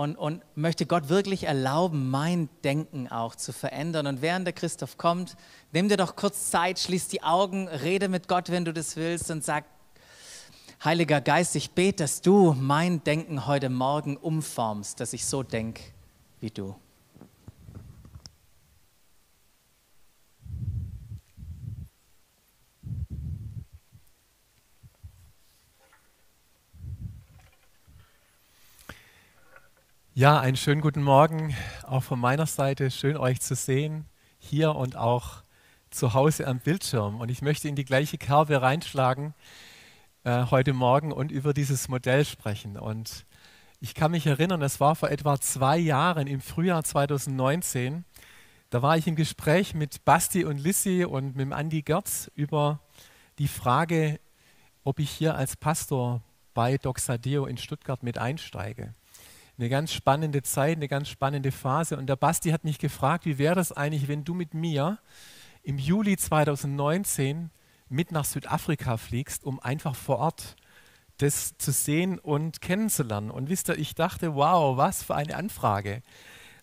[0.00, 4.06] und, und möchte Gott wirklich erlauben, mein Denken auch zu verändern.
[4.06, 5.36] Und während der Christoph kommt,
[5.72, 9.30] nimm dir doch kurz Zeit, schließ die Augen, rede mit Gott, wenn du das willst
[9.30, 9.66] und sag,
[10.82, 15.82] Heiliger Geist, ich bete, dass du mein Denken heute Morgen umformst, dass ich so denke
[16.40, 16.74] wie du.
[30.20, 32.90] Ja, einen schönen guten Morgen auch von meiner Seite.
[32.90, 34.04] Schön euch zu sehen,
[34.38, 35.42] hier und auch
[35.88, 37.18] zu Hause am Bildschirm.
[37.18, 39.32] Und ich möchte in die gleiche Kerbe reinschlagen
[40.24, 42.76] äh, heute Morgen und über dieses Modell sprechen.
[42.76, 43.24] Und
[43.80, 48.04] ich kann mich erinnern, es war vor etwa zwei Jahren, im Frühjahr 2019,
[48.68, 52.80] da war ich im Gespräch mit Basti und Lissi und mit dem Andi Gerz über
[53.38, 54.20] die Frage,
[54.84, 56.20] ob ich hier als Pastor
[56.52, 58.92] bei Doxadeo in Stuttgart mit einsteige
[59.60, 61.98] eine ganz spannende Zeit, eine ganz spannende Phase.
[61.98, 64.98] Und der Basti hat mich gefragt, wie wäre das eigentlich, wenn du mit mir
[65.62, 67.50] im Juli 2019
[67.90, 70.56] mit nach Südafrika fliegst, um einfach vor Ort
[71.18, 73.30] das zu sehen und kennenzulernen.
[73.30, 76.00] Und wisst ihr, ich dachte, wow, was für eine Anfrage,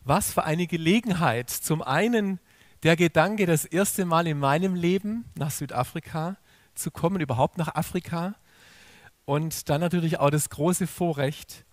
[0.04, 1.52] was für eine Gelegenheit.
[1.52, 2.40] Zum einen
[2.82, 6.38] der Gedanke, das erste Mal in meinem Leben nach Südafrika
[6.74, 8.34] zu kommen, überhaupt nach Afrika.
[9.26, 11.67] Und dann natürlich auch das große Vorrecht,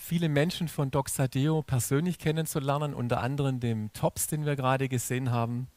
[0.00, 5.68] viele Menschen von Doxadeo persönlich kennenzulernen, unter anderem dem Tops, den wir gerade gesehen haben,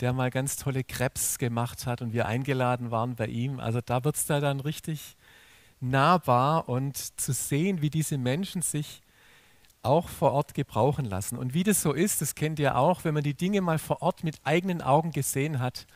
[0.00, 3.58] der mal ganz tolle Krebs gemacht hat und wir eingeladen waren bei ihm.
[3.58, 5.16] Also da wird es da dann richtig
[5.80, 9.00] nahbar und zu sehen, wie diese Menschen sich
[9.82, 11.38] auch vor Ort gebrauchen lassen.
[11.38, 14.02] Und wie das so ist, das kennt ihr auch, wenn man die Dinge mal vor
[14.02, 15.86] Ort mit eigenen Augen gesehen hat,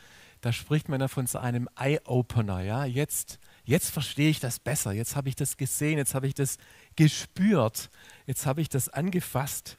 [0.41, 2.63] da spricht man ja von so einem Eye-Opener.
[2.63, 2.85] Ja?
[2.85, 6.59] Jetzt, jetzt verstehe ich das besser, jetzt habe ich das gesehen, jetzt habe ich das
[6.97, 7.91] gespürt,
[8.27, 9.79] jetzt habe ich das angefasst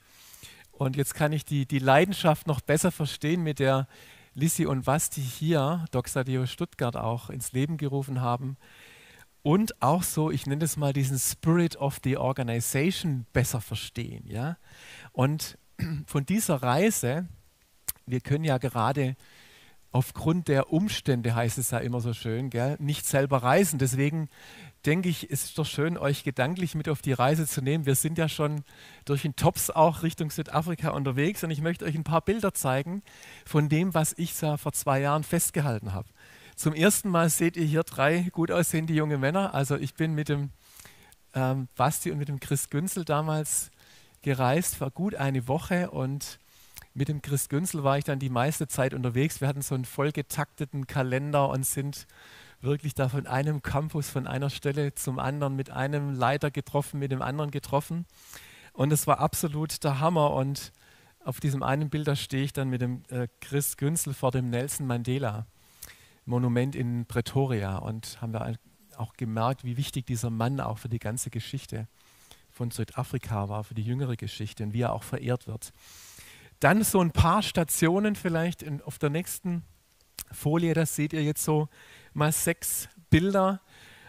[0.72, 3.88] und jetzt kann ich die, die Leidenschaft noch besser verstehen, mit der
[4.34, 8.58] Lissi und Basti hier, Doxadio Stuttgart, auch ins Leben gerufen haben.
[9.44, 14.26] Und auch so, ich nenne es mal diesen Spirit of the Organization besser verstehen.
[14.26, 14.58] Ja?
[15.12, 15.58] Und
[16.08, 17.28] von dieser Reise,
[18.06, 19.16] wir können ja gerade
[19.92, 23.78] aufgrund der Umstände, heißt es ja immer so schön, gell, nicht selber reisen.
[23.78, 24.28] Deswegen
[24.86, 27.86] denke ich, es ist doch schön, euch gedanklich mit auf die Reise zu nehmen.
[27.86, 28.64] Wir sind ja schon
[29.06, 33.02] durch den Tops auch Richtung Südafrika unterwegs und ich möchte euch ein paar Bilder zeigen
[33.46, 36.10] von dem, was ich da vor zwei Jahren festgehalten habe.
[36.56, 39.54] Zum ersten Mal seht ihr hier drei gut aussehende junge Männer.
[39.54, 40.52] Also ich bin mit dem
[41.34, 43.72] ähm, Basti und mit dem Chris Günzel damals
[44.22, 46.40] gereist, war gut eine Woche und
[46.94, 49.42] mit dem Chris Günzel war ich dann die meiste Zeit unterwegs.
[49.42, 52.06] Wir hatten so einen vollgetakteten Kalender und sind
[52.64, 57.12] wirklich da von einem Campus, von einer Stelle zum anderen, mit einem Leiter getroffen, mit
[57.12, 58.06] dem anderen getroffen.
[58.74, 60.32] Und es war absolut der Hammer.
[60.32, 60.72] Und
[61.24, 64.50] auf diesem einen Bild, da stehe ich dann mit dem äh, Chris Günzel vor dem
[64.50, 65.46] Nelson Mandela
[66.26, 68.58] Monument in Pretoria und haben wir
[68.98, 71.88] auch gemerkt, wie wichtig dieser Mann auch für die ganze Geschichte
[72.50, 75.74] von Südafrika war, für die jüngere Geschichte und wie er auch verehrt wird.
[76.60, 79.64] Dann so ein paar Stationen vielleicht in, auf der nächsten
[80.32, 81.68] Folie, das seht ihr jetzt so
[82.14, 83.62] mal sechs Bilder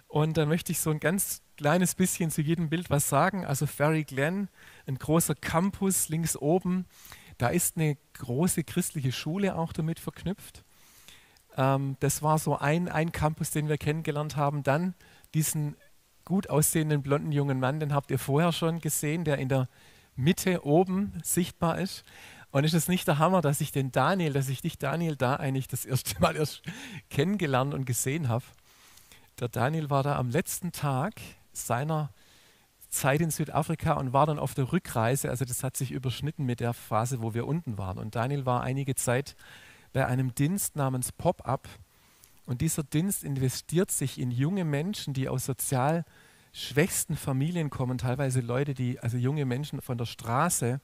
[0.09, 3.45] und da möchte ich so ein ganz kleines bisschen zu jedem Bild was sagen.
[3.45, 4.49] Also Ferry Glen,
[4.87, 6.87] ein großer Campus links oben,
[7.39, 10.65] da ist eine große christliche Schule auch damit verknüpft.
[11.57, 14.63] Ähm, das war so ein, ein Campus, den wir kennengelernt haben.
[14.63, 14.95] Dann
[15.35, 15.77] diesen
[16.25, 19.69] gut aussehenden blonden jungen Mann, den habt ihr vorher schon gesehen, der in der
[20.17, 22.05] Mitte oben sichtbar ist.
[22.55, 25.35] Und ist es nicht der Hammer, dass ich den Daniel, dass ich dich Daniel da
[25.35, 26.63] eigentlich das erste Mal erst
[27.11, 28.45] kennengelernt und gesehen habe?
[29.41, 31.15] Der Daniel war da am letzten Tag
[31.53, 32.13] seiner
[32.91, 35.31] Zeit in Südafrika und war dann auf der Rückreise.
[35.31, 37.99] Also das hat sich überschnitten mit der Phase, wo wir unten waren.
[37.99, 39.35] Und Daniel war einige Zeit
[39.93, 41.69] bei einem Dienst namens Pop-up.
[42.47, 46.05] Und dieser Dienst investiert sich in junge Menschen, die aus sozial
[46.53, 50.81] schwächsten Familien kommen, teilweise Leute, die, also junge Menschen von der Straße.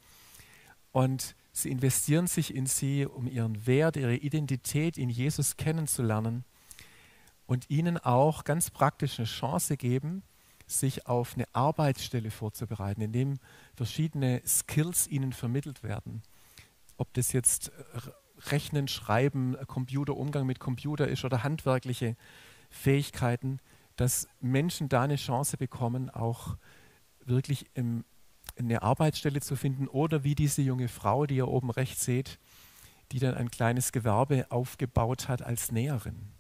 [0.90, 6.44] Und Sie investieren sich in sie, um ihren Wert, ihre Identität in Jesus kennenzulernen
[7.46, 10.22] und ihnen auch ganz praktisch eine Chance geben,
[10.66, 13.38] sich auf eine Arbeitsstelle vorzubereiten, indem
[13.74, 16.22] verschiedene Skills ihnen vermittelt werden.
[16.96, 17.72] Ob das jetzt
[18.46, 22.16] Rechnen, Schreiben, Computerumgang mit Computer ist oder handwerkliche
[22.70, 23.58] Fähigkeiten,
[23.96, 26.56] dass Menschen da eine Chance bekommen, auch
[27.24, 28.04] wirklich im
[28.64, 32.38] eine Arbeitsstelle zu finden oder wie diese junge Frau, die ihr oben rechts seht,
[33.12, 36.31] die dann ein kleines Gewerbe aufgebaut hat als Näherin.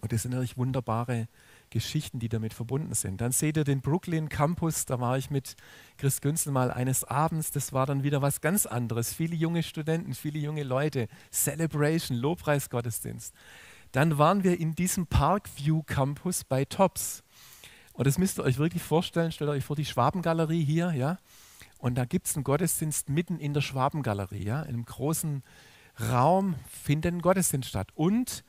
[0.00, 1.28] Und das sind natürlich wunderbare
[1.70, 3.20] Geschichten, die damit verbunden sind.
[3.20, 5.56] Dann seht ihr den Brooklyn Campus, da war ich mit
[5.96, 9.14] Chris Günzel mal eines Abends, das war dann wieder was ganz anderes.
[9.14, 13.32] Viele junge Studenten, viele junge Leute, Celebration, Lobpreisgottesdienst.
[13.92, 17.22] Dann waren wir in diesem Parkview Campus bei Tops.
[17.92, 21.18] Und das müsst ihr euch wirklich vorstellen, stellt euch vor die Schwabengalerie hier, ja.
[21.82, 24.62] Und da gibt es einen Gottesdienst mitten in der Schwabengalerie, ja.
[24.62, 25.42] In einem großen
[26.00, 27.88] Raum findet ein Gottesdienst statt.
[27.96, 28.44] Und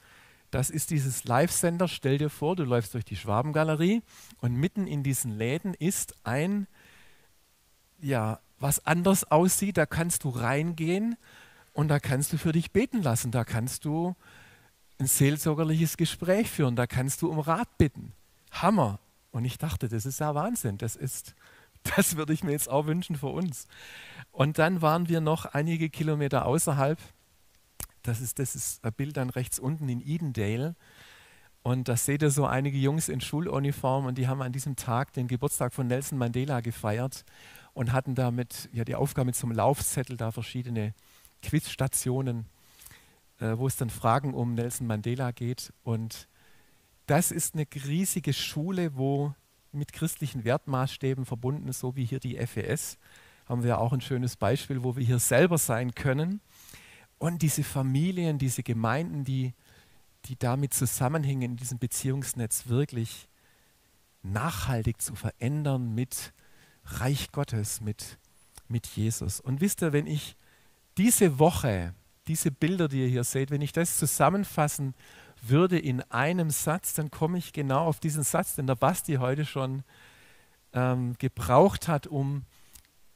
[0.51, 1.87] das ist dieses Live-Sender.
[1.87, 4.03] Stell dir vor, du läufst durch die Schwabengalerie
[4.39, 6.67] und mitten in diesen Läden ist ein,
[7.99, 9.77] ja, was anders aussieht.
[9.77, 11.15] Da kannst du reingehen
[11.73, 13.31] und da kannst du für dich beten lassen.
[13.31, 14.15] Da kannst du
[14.99, 16.75] ein seelsorgerliches Gespräch führen.
[16.75, 18.13] Da kannst du um Rat bitten.
[18.51, 18.99] Hammer.
[19.31, 20.77] Und ich dachte, das ist ja Wahnsinn.
[20.77, 21.33] Das ist,
[21.95, 23.67] das würde ich mir jetzt auch wünschen für uns.
[24.31, 26.99] Und dann waren wir noch einige Kilometer außerhalb.
[28.01, 30.75] Das ist, das ist ein Bild dann rechts unten in Edendale.
[31.63, 35.13] Und da seht ihr so einige Jungs in Schuluniform und die haben an diesem Tag
[35.13, 37.23] den Geburtstag von Nelson Mandela gefeiert
[37.73, 40.93] und hatten damit ja, die Aufgabe zum Laufzettel da verschiedene
[41.41, 42.47] Quizstationen,
[43.39, 45.71] äh, wo es dann Fragen um Nelson Mandela geht.
[45.83, 46.27] Und
[47.07, 49.33] das ist eine riesige Schule, wo
[49.73, 52.97] mit christlichen Wertmaßstäben verbunden, so wie hier die FES,
[53.45, 56.41] haben wir auch ein schönes Beispiel, wo wir hier selber sein können.
[57.17, 59.53] Und diese Familien, diese Gemeinden, die,
[60.25, 63.27] die damit zusammenhängen, in diesem Beziehungsnetz wirklich
[64.23, 66.33] nachhaltig zu verändern mit
[66.85, 68.17] Reich Gottes, mit,
[68.67, 69.39] mit Jesus.
[69.39, 70.35] Und wisst ihr, wenn ich
[70.97, 71.93] diese Woche,
[72.27, 74.93] diese Bilder, die ihr hier seht, wenn ich das zusammenfassen
[75.49, 79.45] würde in einem Satz, dann komme ich genau auf diesen Satz, den der Basti heute
[79.45, 79.83] schon
[80.73, 82.43] ähm, gebraucht hat, um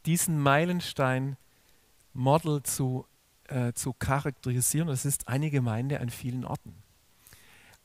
[0.06, 3.06] diesen Meilenstein-Model zu,
[3.48, 4.88] äh, zu charakterisieren.
[4.88, 6.76] Das ist eine Gemeinde an vielen Orten.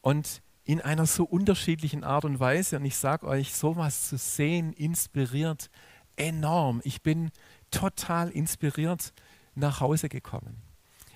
[0.00, 4.72] Und in einer so unterschiedlichen Art und Weise, und ich sage euch, sowas zu sehen,
[4.72, 5.70] inspiriert
[6.16, 6.80] enorm.
[6.84, 7.32] Ich bin
[7.70, 9.12] total inspiriert
[9.54, 10.62] nach Hause gekommen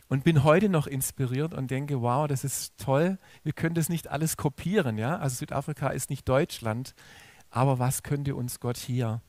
[0.08, 3.18] und bin heute noch inspiriert und denke, wow, das ist toll.
[3.42, 5.18] Wir können das nicht alles kopieren, ja?
[5.18, 6.94] Also Südafrika ist nicht Deutschland,
[7.50, 9.20] aber was könnte uns Gott hier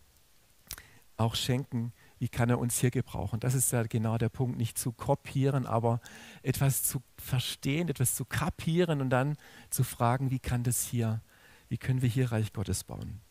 [1.18, 1.94] auch schenken?
[2.20, 3.40] Wie kann er uns hier gebrauchen?
[3.40, 6.00] Das ist ja genau der Punkt, nicht zu kopieren, aber
[6.42, 9.38] etwas zu verstehen, etwas zu kapieren und dann
[9.70, 11.22] zu fragen, wie kann das hier,
[11.70, 13.22] wie können wir hier Reich Gottes bauen?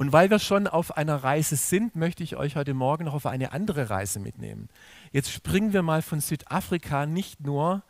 [0.00, 3.26] Und weil wir schon auf einer Reise sind, möchte ich euch heute Morgen noch auf
[3.26, 4.70] eine andere Reise mitnehmen.
[5.12, 7.82] Jetzt springen wir mal von Südafrika nicht nur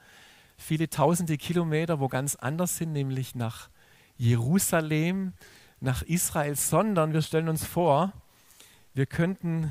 [0.56, 3.70] viele tausende Kilometer, wo ganz anders sind, nämlich nach
[4.16, 5.34] Jerusalem,
[5.78, 8.12] nach Israel, sondern wir stellen uns vor,
[8.92, 9.70] wir könnten,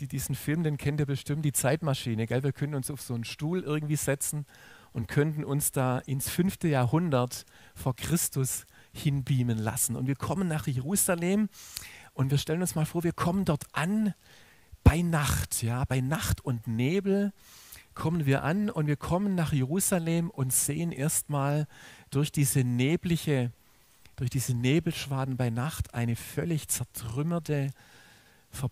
[0.00, 2.42] die, diesen Film, den kennt ihr bestimmt, die Zeitmaschine, gell?
[2.42, 4.46] wir könnten uns auf so einen Stuhl irgendwie setzen
[4.92, 9.96] und könnten uns da ins fünfte Jahrhundert vor Christus hinbeamen lassen.
[9.96, 11.48] Und wir kommen nach Jerusalem
[12.14, 14.14] und wir stellen uns mal vor, wir kommen dort an
[14.84, 17.32] bei Nacht, ja, bei Nacht und Nebel
[17.98, 21.66] kommen wir an und wir kommen nach Jerusalem und sehen erstmal
[22.10, 23.50] durch diese neblige,
[24.14, 27.72] durch diese Nebelschwaden bei Nacht eine völlig zertrümmerte,
[28.50, 28.70] ver,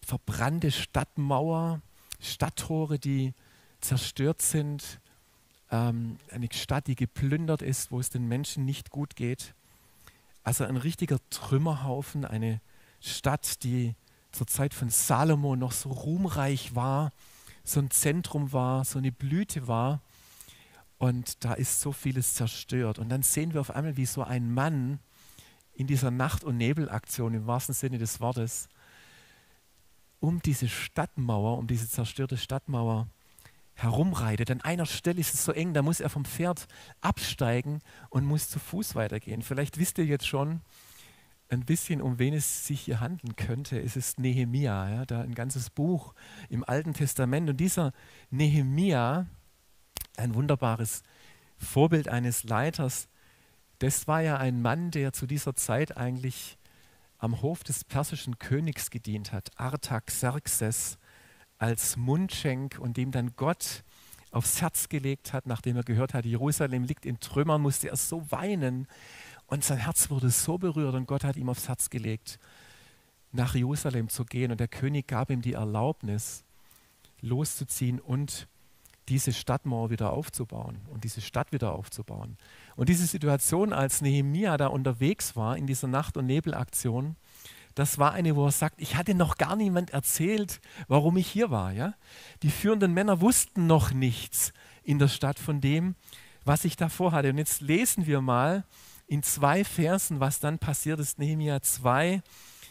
[0.00, 1.82] verbrannte Stadtmauer,
[2.18, 3.34] Stadttore, die
[3.80, 5.00] zerstört sind,
[5.70, 9.54] ähm, eine Stadt, die geplündert ist, wo es den Menschen nicht gut geht.
[10.42, 12.60] Also ein richtiger Trümmerhaufen, eine
[13.00, 13.94] Stadt, die
[14.32, 17.12] zur Zeit von Salomo noch so ruhmreich war,
[17.64, 20.00] so ein Zentrum war, so eine Blüte war.
[20.98, 22.98] Und da ist so vieles zerstört.
[22.98, 24.98] Und dann sehen wir auf einmal, wie so ein Mann
[25.74, 28.68] in dieser Nacht- und Nebelaktion im wahrsten Sinne des Wortes
[30.20, 33.08] um diese Stadtmauer, um diese zerstörte Stadtmauer
[33.76, 34.50] herumreitet.
[34.50, 36.66] An einer Stelle ist es so eng, da muss er vom Pferd
[37.00, 39.42] absteigen und muss zu Fuß weitergehen.
[39.42, 40.62] Vielleicht wisst ihr jetzt schon
[41.48, 43.78] ein bisschen, um wen es sich hier handeln könnte.
[43.80, 46.14] Es ist Nehemia, ja, da ein ganzes Buch
[46.48, 47.48] im Alten Testament.
[47.48, 47.92] Und dieser
[48.30, 49.26] Nehemia,
[50.16, 51.02] ein wunderbares
[51.56, 53.08] Vorbild eines Leiters,
[53.78, 56.58] das war ja ein Mann, der zu dieser Zeit eigentlich
[57.18, 60.98] am Hof des persischen Königs gedient hat, Artaxerxes
[61.58, 63.82] als Mundschenk und dem dann Gott
[64.30, 68.30] aufs Herz gelegt hat, nachdem er gehört hat, Jerusalem liegt in Trümmern, musste er so
[68.30, 68.86] weinen
[69.46, 72.38] und sein Herz wurde so berührt und Gott hat ihm aufs Herz gelegt,
[73.32, 76.44] nach Jerusalem zu gehen und der König gab ihm die Erlaubnis,
[77.20, 78.48] loszuziehen und
[79.08, 82.36] diese Stadtmauer wieder aufzubauen und diese Stadt wieder aufzubauen.
[82.74, 87.16] Und diese Situation, als Nehemia da unterwegs war in dieser Nacht- und Nebelaktion,
[87.76, 91.50] das war eine, wo er sagt, ich hatte noch gar niemand erzählt, warum ich hier
[91.50, 91.72] war.
[91.72, 91.94] Ja?
[92.42, 95.94] Die führenden Männer wussten noch nichts in der Stadt von dem,
[96.42, 97.28] was ich davor hatte.
[97.28, 98.64] Und jetzt lesen wir mal
[99.06, 102.22] in zwei Versen, was dann passiert ist, Nehemia 2,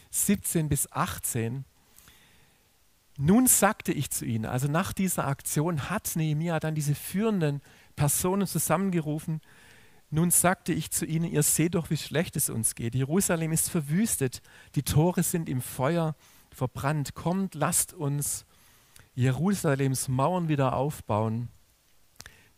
[0.10, 1.66] 17 bis 18.
[3.18, 7.62] Nun sagte ich zu ihnen, also nach dieser Aktion hat Nehemia dann diese führenden
[7.96, 9.40] Personen zusammengerufen.
[10.16, 12.96] Nun sagte ich zu ihnen, ihr seht doch, wie schlecht es uns geht.
[12.96, 14.42] Jerusalem ist verwüstet,
[14.76, 16.16] die Tore sind im Feuer
[16.52, 17.16] verbrannt.
[17.16, 18.46] Kommt, lasst uns
[19.14, 21.50] Jerusalems Mauern wieder aufbauen.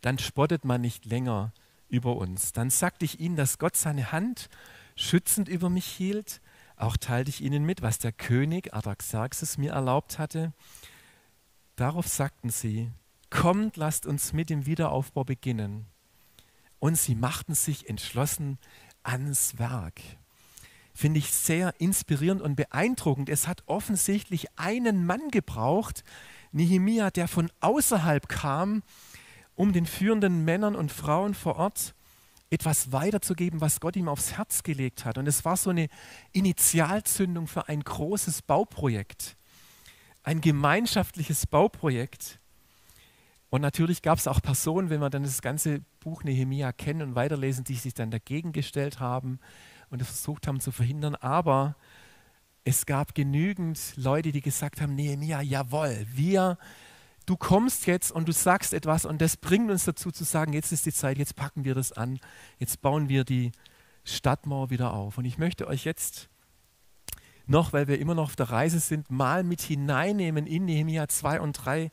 [0.02, 1.52] Dann spottet man nicht länger
[1.88, 2.52] über uns.
[2.52, 4.48] Dann sagte ich ihnen, dass Gott seine Hand
[4.94, 6.40] schützend über mich hielt
[6.76, 10.52] auch teilte ich ihnen mit, was der König Artaxerxes mir erlaubt hatte.
[11.74, 12.92] Darauf sagten sie,
[13.30, 15.86] kommt, lasst uns mit dem Wiederaufbau beginnen.
[16.78, 18.58] Und sie machten sich entschlossen
[19.02, 20.00] ans Werk.
[20.94, 23.28] Finde ich sehr inspirierend und beeindruckend.
[23.28, 26.02] Es hat offensichtlich einen Mann gebraucht,
[26.52, 28.82] Nehemia, der von außerhalb kam,
[29.54, 31.94] um den führenden Männern und Frauen vor Ort
[32.50, 35.18] etwas weiterzugeben, was Gott ihm aufs Herz gelegt hat.
[35.18, 35.88] Und es war so eine
[36.32, 39.36] Initialzündung für ein großes Bauprojekt,
[40.22, 42.40] ein gemeinschaftliches Bauprojekt.
[43.50, 47.14] Und natürlich gab es auch Personen, wenn wir dann das ganze Buch Nehemia kennen und
[47.14, 49.38] weiterlesen, die sich dann dagegen gestellt haben
[49.90, 51.14] und versucht haben zu verhindern.
[51.14, 51.76] Aber
[52.64, 56.58] es gab genügend Leute, die gesagt haben, Nehemia, jawohl, wir
[57.28, 60.72] du kommst jetzt und du sagst etwas und das bringt uns dazu zu sagen, jetzt
[60.72, 62.18] ist die Zeit, jetzt packen wir das an,
[62.58, 63.52] jetzt bauen wir die
[64.04, 65.18] Stadtmauer wieder auf.
[65.18, 66.30] Und ich möchte euch jetzt
[67.46, 71.40] noch, weil wir immer noch auf der Reise sind, mal mit hineinnehmen in Nehemiah 2
[71.40, 71.90] und 3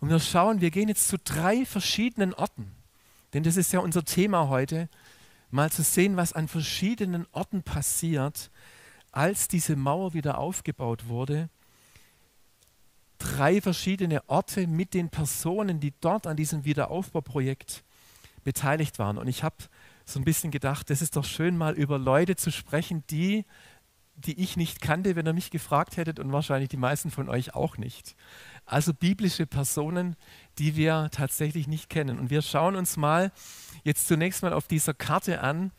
[0.00, 2.70] und wir schauen, wir gehen jetzt zu drei verschiedenen Orten,
[3.32, 4.88] denn das ist ja unser Thema heute,
[5.50, 8.50] mal zu sehen, was an verschiedenen Orten passiert,
[9.12, 11.48] als diese Mauer wieder aufgebaut wurde
[13.18, 17.84] drei verschiedene Orte mit den Personen, die dort an diesem Wiederaufbauprojekt
[18.44, 19.18] beteiligt waren.
[19.18, 19.56] Und ich habe
[20.04, 23.44] so ein bisschen gedacht, das ist doch schön, mal über Leute zu sprechen, die,
[24.14, 27.54] die ich nicht kannte, wenn ihr mich gefragt hättet und wahrscheinlich die meisten von euch
[27.54, 28.16] auch nicht.
[28.68, 30.16] Also biblische Personen,
[30.58, 32.18] die wir tatsächlich nicht kennen.
[32.18, 33.32] Und wir schauen uns mal
[33.82, 35.72] jetzt zunächst mal auf dieser Karte an,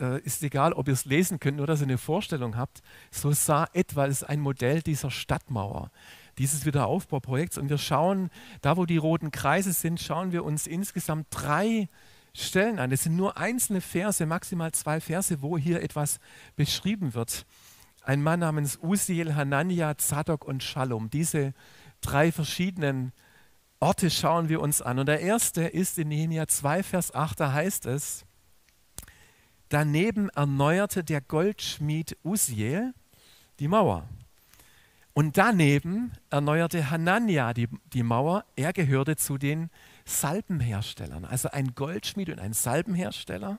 [0.00, 2.82] äh, ist egal, ob ihr es lesen könnt, nur dass ihr eine Vorstellung habt.
[3.10, 5.90] So sah etwa, ist ein Modell dieser Stadtmauer
[6.38, 7.58] dieses Wiederaufbauprojekts.
[7.58, 11.88] Und wir schauen, da wo die roten Kreise sind, schauen wir uns insgesamt drei
[12.32, 12.92] Stellen an.
[12.92, 16.20] Es sind nur einzelne Verse, maximal zwei Verse, wo hier etwas
[16.56, 17.44] beschrieben wird.
[18.02, 21.10] Ein Mann namens Usiel, Hanania, Zadok und Shalom.
[21.10, 21.52] Diese
[22.00, 23.12] drei verschiedenen
[23.80, 24.98] Orte schauen wir uns an.
[24.98, 28.24] Und der erste ist in Nehemiah 2, Vers 8, da heißt es,
[29.68, 32.94] daneben erneuerte der Goldschmied Usiel
[33.60, 34.08] die Mauer.
[35.14, 38.44] Und daneben erneuerte Hanania die, die Mauer.
[38.54, 39.68] Er gehörte zu den
[40.04, 41.24] Salbenherstellern.
[41.24, 43.58] Also ein Goldschmied und ein Salbenhersteller.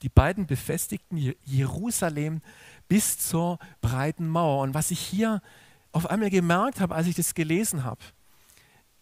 [0.00, 2.40] Die beiden befestigten Jerusalem
[2.88, 4.62] bis zur breiten Mauer.
[4.62, 5.42] Und was ich hier
[5.96, 8.00] auf einmal gemerkt habe, als ich das gelesen habe,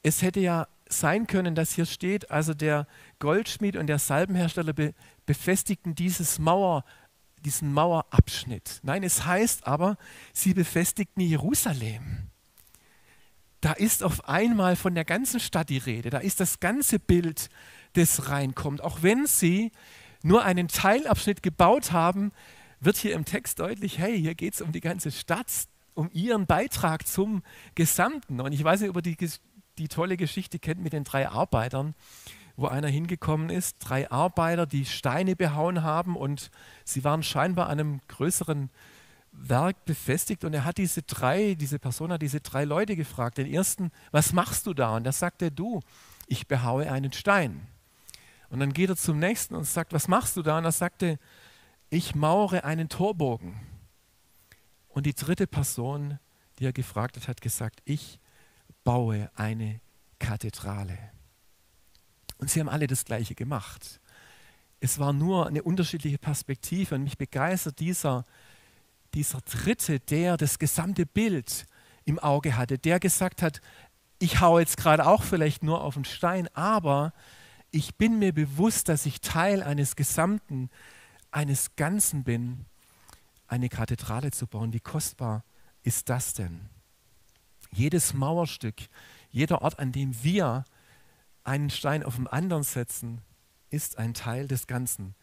[0.03, 2.87] es hätte ja sein können, dass hier steht, also der
[3.19, 4.95] Goldschmied und der Salbenhersteller be
[5.27, 6.85] befestigten dieses Mauer,
[7.45, 8.81] diesen Mauerabschnitt.
[8.83, 9.97] Nein, es heißt aber,
[10.33, 12.31] sie befestigten Jerusalem.
[13.61, 16.11] Da ist auf einmal von der ganzen Stadt die Rede.
[16.11, 17.49] Da ist das ganze Bild
[17.95, 18.83] das reinkommt.
[18.83, 19.73] Auch wenn sie
[20.23, 22.31] nur einen Teilabschnitt gebaut haben,
[22.81, 25.51] wird hier im Text deutlich, hey, hier geht es um die ganze Stadt,
[25.95, 27.43] um ihren Beitrag zum
[27.75, 28.41] Gesamten.
[28.41, 29.31] Und ich weiß nicht, ob ihr die,
[29.79, 31.95] die tolle Geschichte kennt mit den drei Arbeitern,
[32.57, 36.51] wo einer hingekommen ist, drei Arbeiter, die Steine behauen haben und
[36.85, 38.71] sie waren scheinbar an einem größeren
[39.33, 43.39] Werk befestigt und er hat diese drei, diese Person hat diese drei Leute gefragt.
[43.39, 44.97] Den ersten, was machst du da?
[44.97, 45.81] Und da sagt er, du,
[46.29, 47.67] ich behaue einen Stein.
[48.51, 50.59] Und dann geht er zum nächsten und sagt, was machst du da?
[50.59, 51.19] Und er sagte,
[51.91, 53.74] ich mauere einen Torbogen.
[54.95, 56.21] Und die dritte Person,
[56.59, 58.21] die er gefragt hat, hat gesagt, ich
[58.85, 59.81] baue eine
[60.21, 60.97] Kathedrale.
[62.39, 64.01] Und sie haben alle das Gleiche gemacht.
[64.79, 68.25] Es war nur eine unterschiedliche Perspektive und mich begeistert dieser,
[69.15, 71.67] dieser Dritte, der das gesamte Bild
[72.05, 73.61] im Auge hatte, der gesagt hat,
[74.21, 77.13] ich haue jetzt gerade auch vielleicht nur auf den Stein, aber
[77.73, 80.71] ich bin mir bewusst, dass ich Teil eines Gesamten,
[81.33, 82.67] eines Ganzen bin,
[83.55, 84.73] eine Kathedrale zu bauen.
[84.73, 85.45] Wie kostbar
[85.85, 86.69] ist das denn?
[87.71, 88.89] Jedes Mauerstück,
[89.31, 90.65] jeder Ort, an dem wir
[91.45, 93.21] einen Stein auf den anderen setzen,
[93.71, 95.15] ist ein Teil des Ganzen.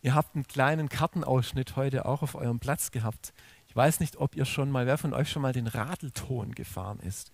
[0.00, 3.34] Ihr habt einen kleinen Kartenausschnitt heute auch auf eurem Platz gehabt.
[3.66, 7.00] Ich weiß nicht, ob ihr schon mal, wer von euch schon mal den Radelton gefahren
[7.00, 7.32] ist,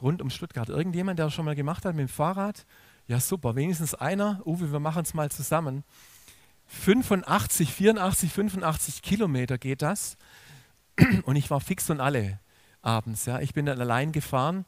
[0.00, 0.70] rund um Stuttgart.
[0.70, 2.64] Irgendjemand, der das schon mal gemacht hat mit dem Fahrrad?
[3.08, 4.40] Ja, super, wenigstens einer.
[4.46, 5.84] Uwe, wir machen es mal zusammen.
[6.72, 10.16] 85, 84, 85 Kilometer geht das.
[11.24, 12.40] Und ich war fix und alle
[12.80, 13.26] abends.
[13.26, 13.40] Ja.
[13.40, 14.64] Ich bin dann allein gefahren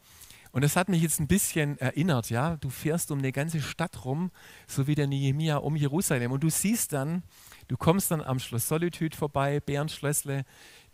[0.55, 2.57] und das hat mich jetzt ein bisschen erinnert, ja.
[2.59, 4.31] Du fährst um eine ganze Stadt rum,
[4.69, 6.31] so wie der Nehemia um Jerusalem.
[6.31, 7.25] Und du siehst dann,
[7.67, 10.45] du kommst dann am Schloss Solitude vorbei, Bärenschlössle,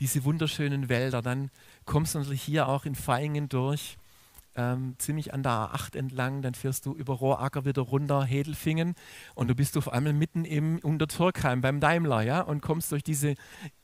[0.00, 1.20] diese wunderschönen Wälder.
[1.20, 1.50] Dann
[1.84, 3.98] kommst du natürlich hier auch in Feingen durch,
[4.56, 6.42] ähm, ziemlich an der A8 entlang.
[6.42, 8.94] Dann fährst du über Rohracker wieder runter, Hedelfingen.
[9.34, 12.40] Und du bist auf einmal mitten im Untertürkheim beim Daimler, ja.
[12.40, 13.34] Und kommst durch diese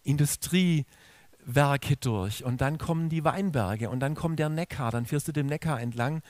[0.02, 0.84] Industrie.
[1.48, 5.32] Werke durch und dann kommen die Weinberge und dann kommt der Neckar, dann fährst du
[5.32, 6.20] dem Neckar entlang.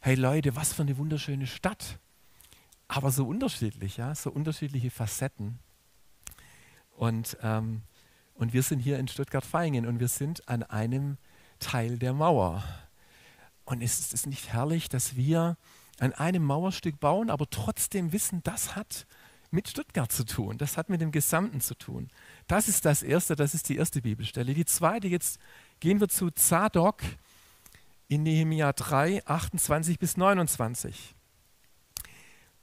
[0.00, 1.98] Hey Leute, was für eine wunderschöne Stadt.
[2.86, 5.58] Aber so unterschiedlich, ja, so unterschiedliche Facetten.
[6.90, 7.82] Und, ähm,
[8.34, 11.16] und wir sind hier in Stuttgart-Vaihingen und wir sind an einem
[11.60, 12.62] Teil der Mauer.
[13.70, 15.56] Und ist es nicht herrlich, dass wir
[16.00, 19.06] an einem Mauerstück bauen, aber trotzdem wissen, das hat
[19.52, 20.58] mit Stuttgart zu tun.
[20.58, 22.08] Das hat mit dem Gesamten zu tun.
[22.48, 24.54] Das ist das Erste, das ist die erste Bibelstelle.
[24.54, 25.38] Die zweite, jetzt
[25.78, 27.00] gehen wir zu Zadok
[28.08, 31.14] in Nehemia 3, 28 bis 29.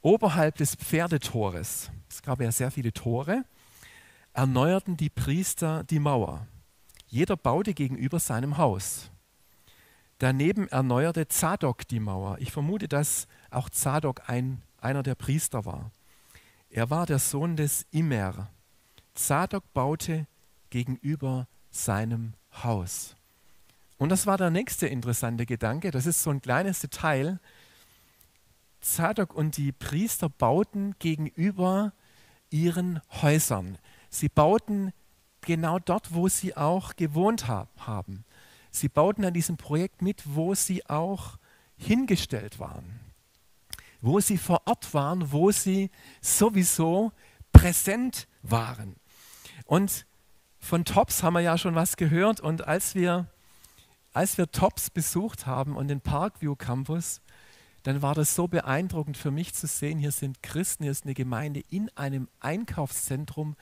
[0.01, 3.45] Oberhalb des Pferdetores, es gab ja sehr viele Tore,
[4.33, 6.47] erneuerten die Priester die Mauer.
[7.07, 9.09] Jeder baute gegenüber seinem Haus.
[10.19, 12.37] Daneben erneuerte Zadok die Mauer.
[12.39, 15.91] Ich vermute, dass auch Zadok ein, einer der Priester war.
[16.69, 18.49] Er war der Sohn des Immer.
[19.13, 20.25] Zadok baute
[20.69, 23.15] gegenüber seinem Haus.
[23.97, 25.91] Und das war der nächste interessante Gedanke.
[25.91, 27.39] Das ist so ein kleines Detail.
[28.81, 31.93] Zadok und die Priester bauten gegenüber
[32.49, 33.77] ihren Häusern.
[34.09, 34.93] Sie bauten
[35.41, 38.23] genau dort, wo sie auch gewohnt haben.
[38.71, 41.37] Sie bauten an diesem Projekt mit, wo sie auch
[41.77, 42.99] hingestellt waren
[44.01, 45.89] wo sie vor Ort waren, wo sie
[46.21, 47.11] sowieso
[47.51, 48.95] präsent waren.
[49.65, 50.05] Und
[50.59, 53.27] von Tops haben wir ja schon was gehört und als wir,
[54.13, 57.21] als wir Tops besucht haben und den Parkview Campus,
[57.83, 61.13] dann war das so beeindruckend für mich zu sehen, hier sind Christen, hier ist eine
[61.13, 63.55] Gemeinde in einem Einkaufszentrum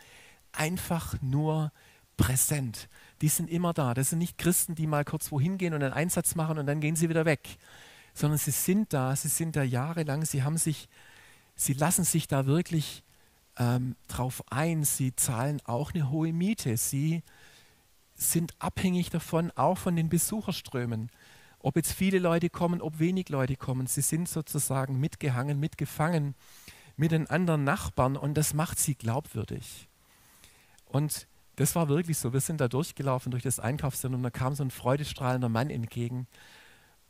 [0.51, 1.71] einfach nur
[2.17, 2.89] präsent.
[3.21, 3.93] Die sind immer da.
[3.93, 6.81] Das sind nicht Christen, die mal kurz wohin gehen und einen Einsatz machen und dann
[6.81, 7.57] gehen sie wieder weg,
[8.13, 10.89] sondern sie sind da, sie sind da jahrelang, sie haben sich,
[11.55, 13.03] sie lassen sich da wirklich
[13.57, 17.23] ähm, drauf ein, sie zahlen auch eine hohe Miete, sie
[18.15, 21.09] sind abhängig davon, auch von den Besucherströmen.
[21.59, 26.35] Ob jetzt viele Leute kommen, ob wenig Leute kommen, sie sind sozusagen mitgehangen, mitgefangen
[26.97, 29.87] mit den anderen Nachbarn und das macht sie glaubwürdig.
[30.85, 32.33] Und das war wirklich so.
[32.33, 36.27] Wir sind da durchgelaufen durch das Einkaufszentrum, da kam so ein freudestrahlender Mann entgegen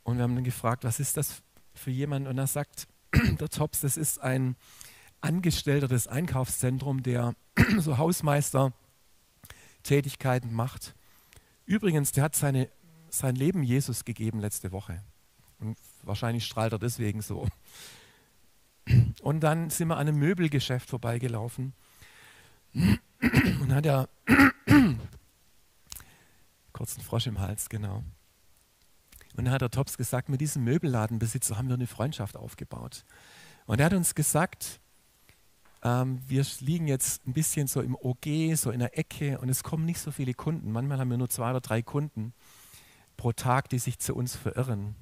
[0.06, 1.42] und wir haben dann gefragt, was ist das
[1.74, 2.28] für jemand?
[2.28, 4.54] Und er sagt, der Tops, das ist ein
[5.20, 7.34] Angestellter des Einkaufszentrums, der
[7.78, 10.94] so Hausmeister-Tätigkeiten macht.
[11.64, 12.68] Übrigens, der hat seine,
[13.10, 15.02] sein Leben Jesus gegeben letzte Woche.
[15.58, 17.48] Und wahrscheinlich strahlt er deswegen so.
[19.22, 21.72] Und dann sind wir an einem Möbelgeschäft vorbeigelaufen.
[23.60, 24.08] Und hat er
[26.72, 28.04] kurz einen Frosch im Hals, genau.
[29.36, 33.04] Und dann hat der Tops gesagt, mit diesem Möbelladenbesitzer haben wir eine Freundschaft aufgebaut.
[33.66, 34.80] Und er hat uns gesagt,
[35.82, 39.62] ähm, wir liegen jetzt ein bisschen so im OG, so in der Ecke und es
[39.62, 40.72] kommen nicht so viele Kunden.
[40.72, 42.32] Manchmal haben wir nur zwei oder drei Kunden
[43.16, 44.94] pro Tag, die sich zu uns verirren.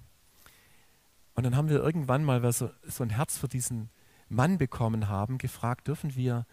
[1.34, 3.90] Und dann haben wir irgendwann mal, weil wir so, so ein Herz für diesen
[4.28, 6.46] Mann bekommen haben, gefragt, dürfen wir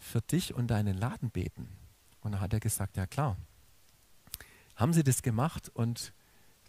[0.00, 1.68] für dich und deinen Laden beten?
[2.20, 3.36] Und dann hat er gesagt, ja klar.
[4.74, 6.12] Haben sie das gemacht und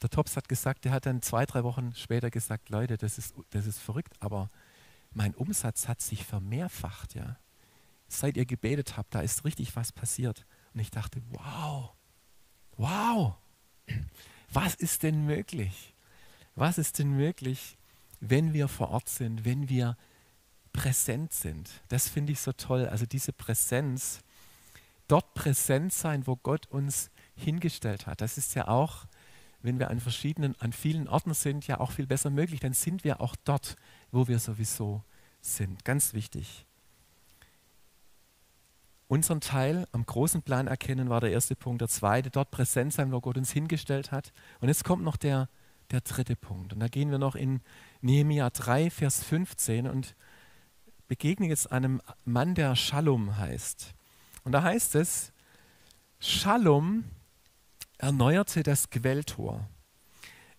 [0.02, 3.36] der Tops hat gesagt, der hat dann zwei, drei Wochen später gesagt, Leute, das ist,
[3.52, 4.50] das ist verrückt, aber
[5.14, 7.38] mein Umsatz hat sich vermehrfacht, ja.
[8.08, 10.46] Seit ihr gebetet habt, da ist richtig was passiert.
[10.74, 11.94] Und ich dachte, wow,
[12.76, 13.36] wow,
[14.52, 15.94] was ist denn möglich?
[16.56, 17.78] Was ist denn möglich,
[18.20, 19.96] wenn wir vor Ort sind, wenn wir
[20.74, 21.70] präsent sind?
[21.90, 22.88] Das finde ich so toll.
[22.88, 24.22] Also diese Präsenz,
[25.08, 28.22] dort präsent sein, wo Gott uns hingestellt hat.
[28.22, 29.06] Das ist ja auch,
[29.62, 32.60] wenn wir an verschiedenen, an vielen Orten sind, ja auch viel besser möglich.
[32.60, 33.76] Dann sind wir auch dort,
[34.12, 35.04] wo wir sowieso
[35.42, 35.84] sind.
[35.86, 36.66] Ganz wichtig.
[39.08, 41.82] Unseren Teil am großen Plan erkennen war der erste Punkt.
[41.82, 44.32] Der zweite, dort präsent sein, wo Gott uns hingestellt hat.
[44.62, 45.50] Und jetzt kommt noch der,
[45.92, 46.72] der dritte Punkt.
[46.72, 47.60] Und da gehen wir noch in
[48.00, 50.16] Nehemia 3, Vers 15 und
[51.12, 53.96] begegnen jetzt einem Mann, der Shalom heißt.
[54.46, 55.34] Und da heißt es,
[56.22, 57.04] Shalom
[57.98, 59.68] erneuerte das Quelltor.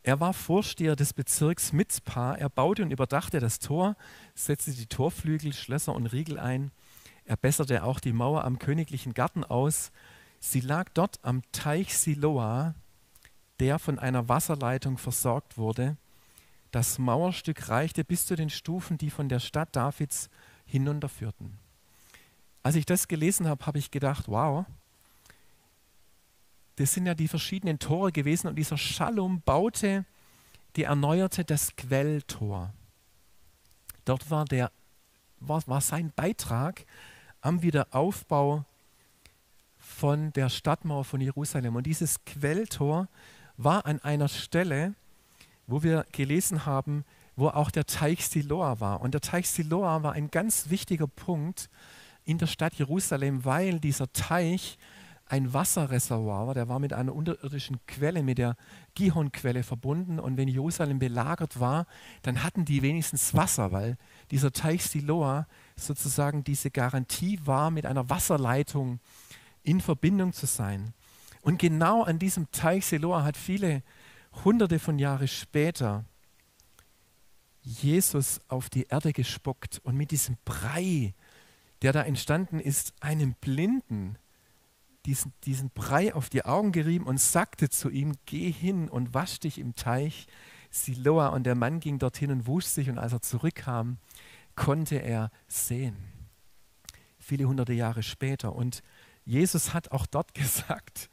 [0.03, 2.35] Er war Vorsteher des Bezirks Mitzpah.
[2.35, 3.97] Er baute und überdachte das Tor,
[4.35, 6.71] setzte die Torflügel, Schlösser und Riegel ein.
[7.25, 9.91] Er besserte auch die Mauer am königlichen Garten aus.
[10.39, 12.75] Sie lag dort am Teich Siloa,
[13.59, 15.97] der von einer Wasserleitung versorgt wurde.
[16.73, 20.29] Das Mauerstück reichte bis zu den Stufen, die von der Stadt Davids
[20.65, 21.59] hinunterführten.
[22.63, 24.65] Als ich das gelesen habe, habe ich gedacht, wow,
[26.77, 30.05] das sind ja die verschiedenen Tore gewesen und dieser Schalom baute
[30.77, 32.73] die erneuerte das Quelltor.
[34.07, 34.73] Dort war, der,
[35.41, 36.87] war, war sein Beitrag
[37.43, 38.65] am Wiederaufbau
[39.79, 41.77] von der Stadtmauer von Jerusalem.
[41.77, 43.09] Und dieses Quelltor
[43.59, 44.95] war an einer Stelle,
[45.73, 47.05] wo wir gelesen haben,
[47.35, 49.01] wo auch der Teich Siloa war.
[49.01, 51.71] Und der Teich Siloa war ein ganz wichtiger Punkt
[52.25, 54.79] in der Stadt Jerusalem, weil dieser Teich
[55.25, 58.55] ein Wasserreservoir war, der war mit einer unterirdischen Quelle, mit der
[58.95, 60.21] Gihon-Quelle verbunden.
[60.21, 61.87] Und wenn Jerusalem belagert war,
[62.21, 63.97] dann hatten die wenigstens Wasser, weil
[64.31, 69.01] dieser Teich Siloa sozusagen diese Garantie war, mit einer Wasserleitung
[69.63, 70.93] in Verbindung zu sein.
[71.41, 73.83] Und genau an diesem Teich Siloa hat viele
[74.45, 76.05] hunderte von Jahren später
[77.63, 81.15] Jesus auf die Erde gespuckt und mit diesem Brei,
[81.83, 84.19] der da entstanden ist, einem Blinden
[85.07, 89.41] diesen, diesen Brei auf die Augen gerieben und sagte zu ihm, geh hin und wasch
[89.41, 90.27] dich im Teich
[90.71, 91.29] Siloa.
[91.29, 93.99] Und der Mann ging dorthin und wusch sich und als er zurückkam,
[94.55, 95.97] konnte er sehen.
[97.19, 98.55] Viele hunderte Jahre später.
[98.55, 98.83] Und
[99.25, 101.09] Jesus hat auch dort gesagt,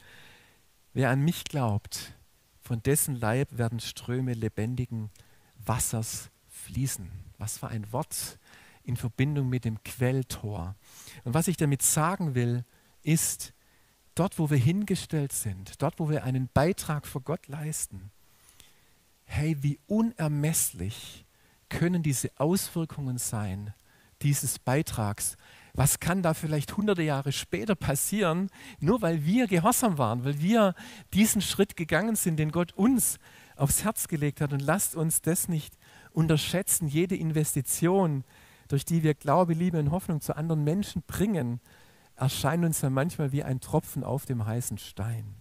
[0.93, 2.13] wer an mich glaubt,
[2.69, 5.09] von dessen Leib werden Ströme lebendigen
[5.65, 7.09] Wassers fließen.
[7.39, 8.37] Was für ein Wort
[8.83, 10.75] in Verbindung mit dem Quelltor.
[11.23, 12.63] Und was ich damit sagen will,
[13.01, 13.53] ist,
[14.13, 18.11] dort, wo wir hingestellt sind, dort, wo wir einen Beitrag für Gott leisten,
[19.25, 21.25] hey, wie unermesslich
[21.69, 23.73] können diese Auswirkungen sein
[24.21, 25.37] dieses Beitrags
[25.73, 28.49] was kann da vielleicht hunderte Jahre später passieren,
[28.79, 30.73] nur weil wir gehorsam waren, weil wir
[31.13, 33.19] diesen Schritt gegangen sind, den Gott uns
[33.55, 34.53] aufs Herz gelegt hat.
[34.53, 35.77] Und lasst uns das nicht
[36.11, 38.23] unterschätzen, jede Investition,
[38.67, 41.59] durch die wir Glaube, Liebe und Hoffnung zu anderen Menschen bringen,
[42.15, 45.35] erscheint uns ja manchmal wie ein Tropfen auf dem heißen Stein.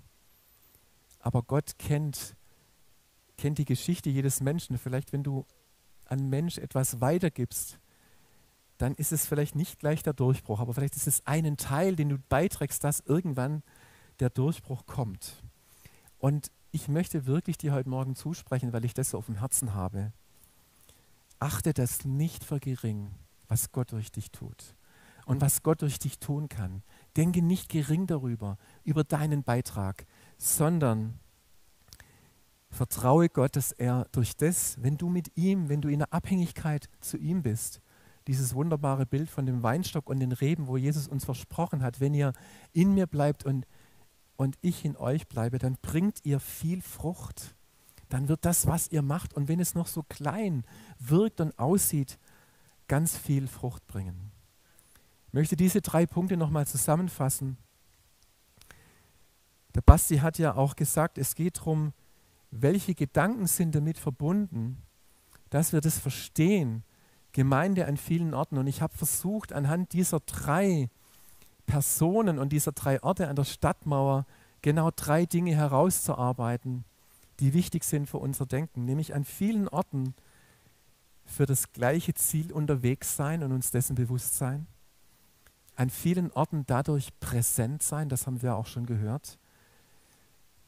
[1.20, 2.36] Aber Gott kennt,
[3.36, 4.78] kennt die Geschichte jedes Menschen.
[4.78, 5.44] Vielleicht, wenn du
[6.06, 7.78] an Mensch etwas weitergibst,
[8.78, 12.08] dann ist es vielleicht nicht gleich der Durchbruch, aber vielleicht ist es einen Teil, den
[12.08, 13.62] du beiträgst, dass irgendwann
[14.20, 15.42] der Durchbruch kommt.
[16.18, 19.74] Und ich möchte wirklich dir heute Morgen zusprechen, weil ich das so auf dem Herzen
[19.74, 20.12] habe.
[21.40, 23.10] Achte das nicht für gering,
[23.48, 24.74] was Gott durch dich tut
[25.26, 26.82] und was Gott durch dich tun kann.
[27.16, 30.06] Denke nicht gering darüber, über deinen Beitrag,
[30.36, 31.18] sondern
[32.70, 36.88] vertraue Gott, dass er durch das, wenn du mit ihm, wenn du in der Abhängigkeit
[37.00, 37.80] zu ihm bist,
[38.28, 42.12] dieses wunderbare Bild von dem Weinstock und den Reben, wo Jesus uns versprochen hat, wenn
[42.12, 42.34] ihr
[42.74, 43.66] in mir bleibt und,
[44.36, 47.56] und ich in euch bleibe, dann bringt ihr viel Frucht.
[48.10, 50.64] Dann wird das, was ihr macht, und wenn es noch so klein
[50.98, 52.18] wirkt und aussieht,
[52.86, 54.30] ganz viel Frucht bringen.
[55.28, 57.56] Ich möchte diese drei Punkte nochmal zusammenfassen.
[59.74, 61.94] Der Basti hat ja auch gesagt, es geht darum,
[62.50, 64.82] welche Gedanken sind damit verbunden,
[65.48, 66.82] dass wir das verstehen,
[67.32, 68.58] Gemeinde an vielen Orten.
[68.58, 70.88] Und ich habe versucht, anhand dieser drei
[71.66, 74.26] Personen und dieser drei Orte an der Stadtmauer
[74.62, 76.84] genau drei Dinge herauszuarbeiten,
[77.40, 78.84] die wichtig sind für unser Denken.
[78.84, 80.14] Nämlich an vielen Orten
[81.24, 84.66] für das gleiche Ziel unterwegs sein und uns dessen bewusst sein.
[85.76, 89.38] An vielen Orten dadurch präsent sein, das haben wir auch schon gehört.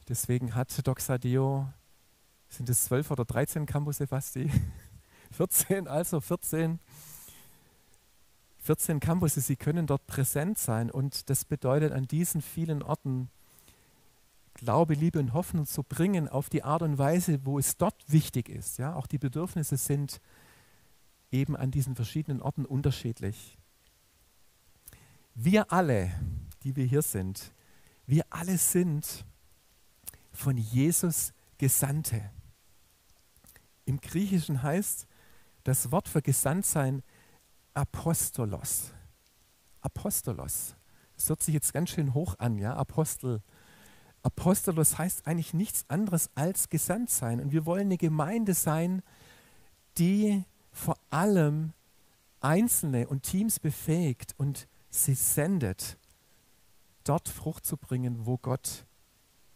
[0.08, 1.66] Deswegen hat Doxadeo,
[2.48, 4.50] sind es zwölf oder 13 Campus, Basti?
[5.32, 6.78] 14, also 14.
[8.62, 13.30] 14 Campus, sie können dort präsent sein und das bedeutet an diesen vielen Orten
[14.54, 18.48] Glaube, Liebe und Hoffnung zu bringen auf die Art und Weise, wo es dort wichtig
[18.48, 18.78] ist.
[18.78, 20.20] Ja, auch die Bedürfnisse sind
[21.32, 23.56] eben an diesen verschiedenen Orten unterschiedlich.
[25.34, 26.12] Wir alle,
[26.62, 27.52] die wir hier sind,
[28.06, 29.24] wir alle sind
[30.32, 32.30] von Jesus Gesandte.
[33.86, 35.06] Im Griechischen heißt
[35.64, 37.02] das Wort für Gesandtsein
[37.74, 38.92] Apostolos.
[39.80, 40.74] Apostolos.
[41.16, 43.42] Das hört sich jetzt ganz schön hoch an, ja, Apostel.
[44.22, 47.40] Apostolos heißt eigentlich nichts anderes als Gesandtsein.
[47.40, 49.02] Und wir wollen eine Gemeinde sein,
[49.98, 51.72] die vor allem
[52.40, 55.98] Einzelne und Teams befähigt und sie sendet,
[57.04, 58.86] dort Frucht zu bringen, wo Gott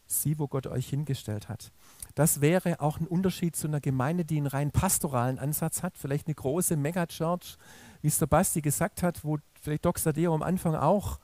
[0.06, 1.72] sie, wo Gott euch hingestellt hat.
[2.14, 6.28] Das wäre auch ein Unterschied zu einer Gemeinde, die einen rein pastoralen Ansatz hat, vielleicht
[6.28, 7.56] eine große Megachurch,
[8.02, 11.18] wie es der Basti gesagt hat, wo vielleicht Doc Sadeo am Anfang auch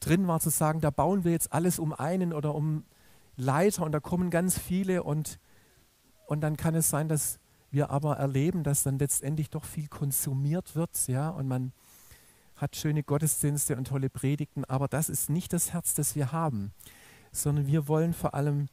[0.00, 2.84] drin war, zu sagen, da bauen wir jetzt alles um einen oder um
[3.36, 5.38] Leiter und da kommen ganz viele und,
[6.26, 7.38] und dann kann es sein, dass
[7.70, 11.72] wir aber erleben, dass dann letztendlich doch viel konsumiert wird, ja, und man
[12.56, 16.72] hat schöne Gottesdienste und tolle Predigten, aber das ist nicht das Herz, das wir haben,
[17.32, 18.68] sondern wir wollen vor allem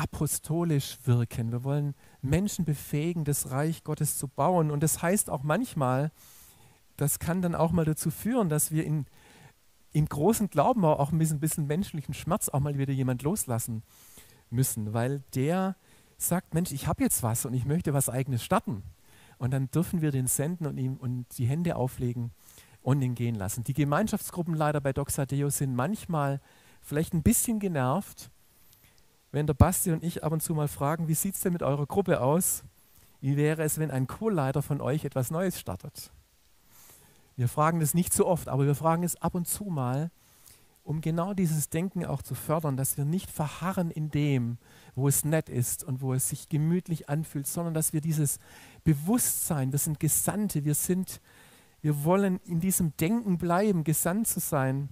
[0.00, 1.52] apostolisch wirken.
[1.52, 4.70] Wir wollen Menschen befähigen, das Reich Gottes zu bauen.
[4.70, 6.10] Und das heißt auch manchmal,
[6.96, 9.04] das kann dann auch mal dazu führen, dass wir in,
[9.92, 13.82] im großen Glauben auch ein bisschen, bisschen menschlichen Schmerz auch mal wieder jemand loslassen
[14.48, 15.76] müssen, weil der
[16.16, 18.82] sagt, Mensch, ich habe jetzt was und ich möchte was eigenes starten.
[19.38, 22.30] Und dann dürfen wir den senden und ihm und die Hände auflegen
[22.80, 23.64] und ihn gehen lassen.
[23.64, 26.40] Die Gemeinschaftsgruppenleiter bei Doxadeo sind manchmal
[26.80, 28.30] vielleicht ein bisschen genervt,
[29.32, 31.62] wenn der Basti und ich ab und zu mal fragen, wie sieht es denn mit
[31.62, 32.64] eurer Gruppe aus?
[33.20, 36.10] Wie wäre es, wenn ein Co-Leiter von euch etwas Neues startet?
[37.36, 40.10] Wir fragen das nicht so oft, aber wir fragen es ab und zu mal,
[40.82, 44.58] um genau dieses Denken auch zu fördern, dass wir nicht verharren in dem,
[44.94, 48.38] wo es nett ist und wo es sich gemütlich anfühlt, sondern dass wir dieses
[48.82, 51.20] Bewusstsein, wir sind Gesandte, wir sind,
[51.82, 54.88] wir wollen in diesem Denken bleiben, gesandt zu sein,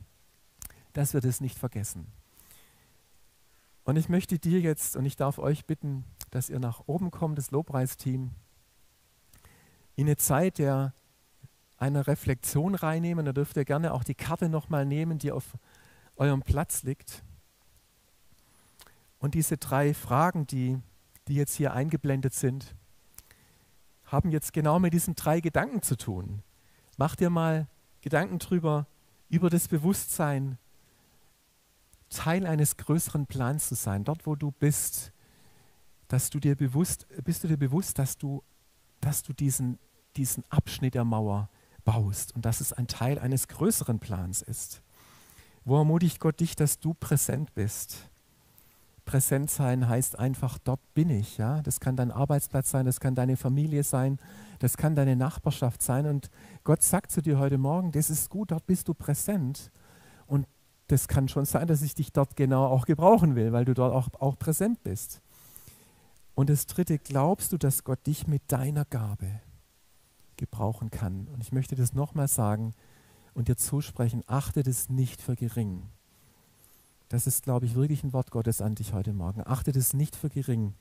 [0.92, 2.06] dass wir das nicht vergessen.
[3.88, 7.38] Und ich möchte dir jetzt und ich darf euch bitten, dass ihr nach oben kommt,
[7.38, 8.32] das Lobpreisteam,
[9.96, 10.92] in eine Zeit der
[11.78, 13.24] einer Reflexion reinnehmen.
[13.24, 15.56] Da dürft ihr gerne auch die Karte nochmal nehmen, die auf
[16.16, 17.22] eurem Platz liegt.
[19.20, 20.76] Und diese drei Fragen, die,
[21.26, 22.74] die jetzt hier eingeblendet sind,
[24.04, 26.42] haben jetzt genau mit diesen drei Gedanken zu tun.
[26.98, 27.66] Mach dir mal
[28.02, 28.86] Gedanken drüber,
[29.30, 30.58] über das Bewusstsein,
[32.10, 35.12] Teil eines größeren Plans zu sein, dort wo du bist,
[36.08, 38.42] dass du dir bewusst, bist du dir bewusst, dass du,
[39.00, 39.78] dass du diesen,
[40.16, 41.48] diesen Abschnitt der Mauer
[41.84, 44.82] baust und dass es ein Teil eines größeren Plans ist.
[45.64, 48.08] Wo ermutigt Gott dich, dass du präsent bist?
[49.04, 51.38] Präsent sein heißt einfach, dort bin ich.
[51.38, 51.62] Ja?
[51.62, 54.18] Das kann dein Arbeitsplatz sein, das kann deine Familie sein,
[54.58, 56.06] das kann deine Nachbarschaft sein.
[56.06, 56.30] Und
[56.64, 59.70] Gott sagt zu dir heute Morgen, das ist gut, dort bist du präsent.
[60.88, 63.94] Das kann schon sein, dass ich dich dort genau auch gebrauchen will, weil du dort
[63.94, 65.20] auch, auch präsent bist.
[66.34, 69.40] Und das Dritte, glaubst du, dass Gott dich mit deiner Gabe
[70.36, 71.28] gebrauchen kann?
[71.28, 72.74] Und ich möchte das nochmal sagen
[73.34, 75.82] und dir zusprechen, achte das nicht für gering.
[77.08, 79.42] Das ist, glaube ich, wirklich ein Wort Gottes an dich heute Morgen.
[79.46, 80.74] Achte es nicht für gering,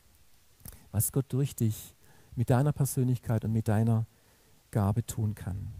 [0.91, 1.95] was Gott durch dich
[2.35, 4.05] mit deiner Persönlichkeit und mit deiner
[4.71, 5.73] Gabe tun kann.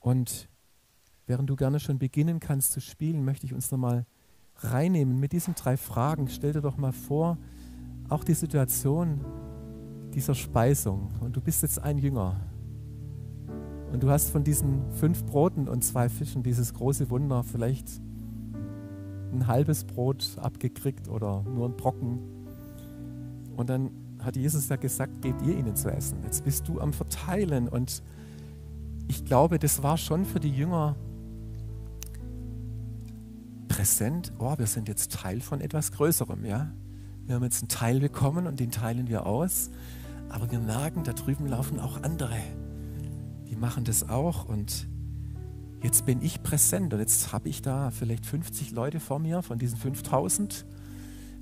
[0.00, 0.48] Und
[1.30, 4.04] während du gerne schon beginnen kannst zu spielen, möchte ich uns nochmal
[4.56, 6.26] reinnehmen mit diesen drei Fragen.
[6.26, 7.38] Stell dir doch mal vor,
[8.08, 9.24] auch die Situation
[10.12, 11.08] dieser Speisung.
[11.20, 12.34] Und du bist jetzt ein Jünger.
[13.92, 17.88] Und du hast von diesen fünf Broten und zwei Fischen dieses große Wunder vielleicht
[19.32, 22.18] ein halbes Brot abgekriegt oder nur ein Brocken.
[23.56, 26.24] Und dann hat Jesus ja gesagt, gebt ihr ihnen zu essen.
[26.24, 27.68] Jetzt bist du am Verteilen.
[27.68, 28.02] Und
[29.06, 30.96] ich glaube, das war schon für die Jünger
[33.70, 34.32] präsent.
[34.38, 36.72] Oh, wir sind jetzt Teil von etwas Größerem, ja.
[37.24, 39.70] Wir haben jetzt einen Teil bekommen und den teilen wir aus.
[40.28, 42.40] Aber wir merken, da drüben laufen auch andere.
[43.48, 44.88] Die machen das auch und
[45.82, 49.58] jetzt bin ich präsent und jetzt habe ich da vielleicht 50 Leute vor mir von
[49.58, 50.66] diesen 5000,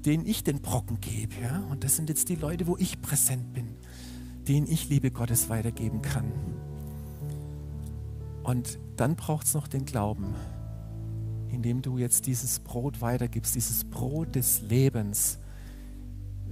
[0.04, 1.34] denen ich den Brocken gebe.
[1.42, 1.64] Ja?
[1.70, 3.68] Und das sind jetzt die Leute, wo ich präsent bin,
[4.46, 6.30] denen ich Liebe Gottes weitergeben kann.
[8.42, 10.34] Und dann braucht es noch den Glauben,
[11.50, 15.38] indem du jetzt dieses Brot weitergibst, dieses Brot des Lebens.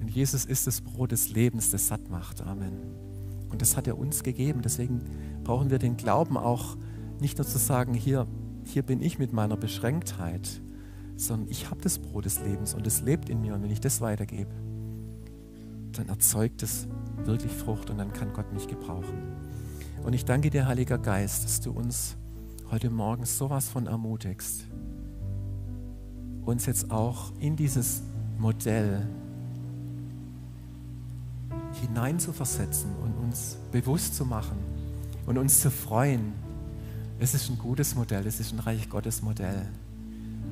[0.01, 2.43] Und Jesus ist das Brot des Lebens, das satt macht.
[2.43, 3.07] Amen.
[3.51, 4.61] Und das hat er uns gegeben.
[4.63, 5.03] Deswegen
[5.45, 6.77] brauchen wir den Glauben auch
[7.21, 8.27] nicht nur zu sagen, hier,
[8.65, 10.61] hier bin ich mit meiner Beschränktheit,
[11.17, 13.55] sondern ich habe das Brot des Lebens und es lebt in mir.
[13.55, 14.51] Und wenn ich das weitergebe,
[15.93, 16.87] dann erzeugt es
[17.25, 19.37] wirklich Frucht und dann kann Gott mich gebrauchen.
[20.05, 22.17] Und ich danke dir, Heiliger Geist, dass du uns
[22.71, 24.67] heute Morgen sowas von ermutigst,
[26.47, 28.03] uns jetzt auch in dieses
[28.39, 29.07] Modell
[31.81, 34.57] hinein zu versetzen und uns bewusst zu machen
[35.27, 36.33] und uns zu freuen.
[37.19, 39.67] Es ist ein gutes Modell, es ist ein Reich Gottes Modell.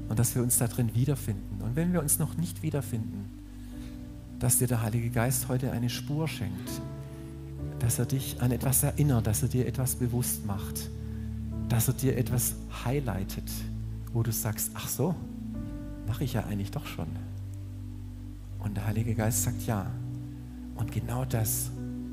[0.08, 1.62] Und dass wir uns da drin wiederfinden.
[1.62, 3.30] Und wenn wir uns noch nicht wiederfinden,
[4.38, 6.70] dass dir der Heilige Geist heute eine Spur schenkt,
[7.78, 10.90] dass er dich an etwas erinnert, dass er dir etwas bewusst macht,
[11.68, 13.50] dass er dir etwas highlightet,
[14.12, 15.14] wo du sagst, ach so,
[16.06, 17.08] mache ich ja eigentlich doch schon.
[18.58, 19.86] Und der Heilige Geist sagt ja.
[20.76, 21.70] Und genau das,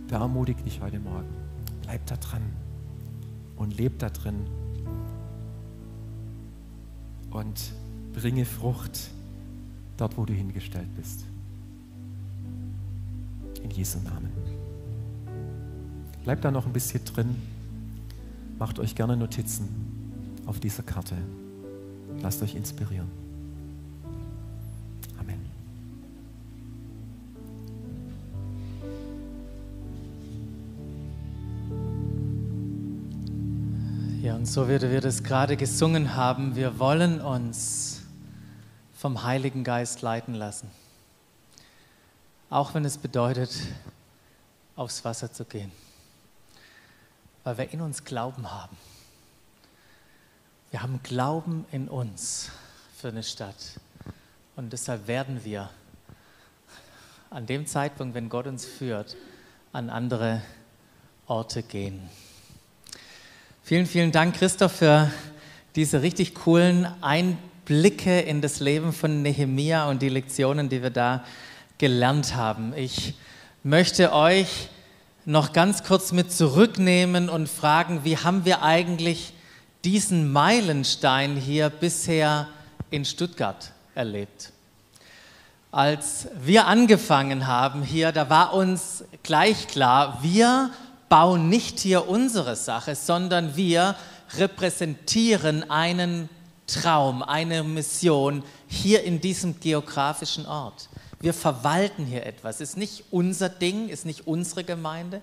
[0.08, 1.30] da ermutigt dich heute Morgen.
[1.84, 2.42] Bleib da dran
[3.56, 4.46] und leb da drin
[7.32, 7.74] und
[8.14, 9.12] bringe Frucht
[9.98, 11.26] dort, wo du hingestellt bist.
[13.64, 14.32] In Jesu Namen.
[16.24, 17.36] Bleibt da noch ein bisschen drin.
[18.60, 19.70] Macht euch gerne Notizen
[20.46, 21.16] auf dieser Karte.
[22.22, 23.21] Lasst euch inspirieren.
[34.42, 38.02] Und so wie wir das gerade gesungen haben, wir wollen uns
[38.92, 40.72] vom Heiligen Geist leiten lassen.
[42.50, 43.56] Auch wenn es bedeutet,
[44.76, 45.72] aufs Wasser zu gehen
[47.44, 48.76] weil wir in uns Glauben haben.
[50.72, 52.50] Wir haben Glauben in uns
[52.98, 53.80] für eine Stadt.
[54.56, 55.70] Und deshalb werden wir
[57.30, 59.16] an dem Zeitpunkt, wenn Gott uns führt,
[59.72, 60.42] an andere
[61.28, 62.10] Orte gehen.
[63.72, 65.10] Vielen, vielen Dank, Christoph, für
[65.78, 71.24] diese richtig coolen Einblicke in das Leben von Nehemia und die Lektionen, die wir da
[71.78, 72.74] gelernt haben.
[72.76, 73.14] Ich
[73.64, 74.68] möchte euch
[75.24, 79.32] noch ganz kurz mit zurücknehmen und fragen, wie haben wir eigentlich
[79.86, 82.50] diesen Meilenstein hier bisher
[82.90, 84.52] in Stuttgart erlebt?
[85.72, 90.72] Als wir angefangen haben hier, da war uns gleich klar, wir
[91.12, 93.98] bauen nicht hier unsere Sache, sondern wir
[94.38, 96.30] repräsentieren einen
[96.68, 100.88] Traum, eine Mission hier in diesem geografischen Ort.
[101.20, 102.62] Wir verwalten hier etwas.
[102.62, 105.20] Es ist nicht unser Ding, ist nicht unsere Gemeinde.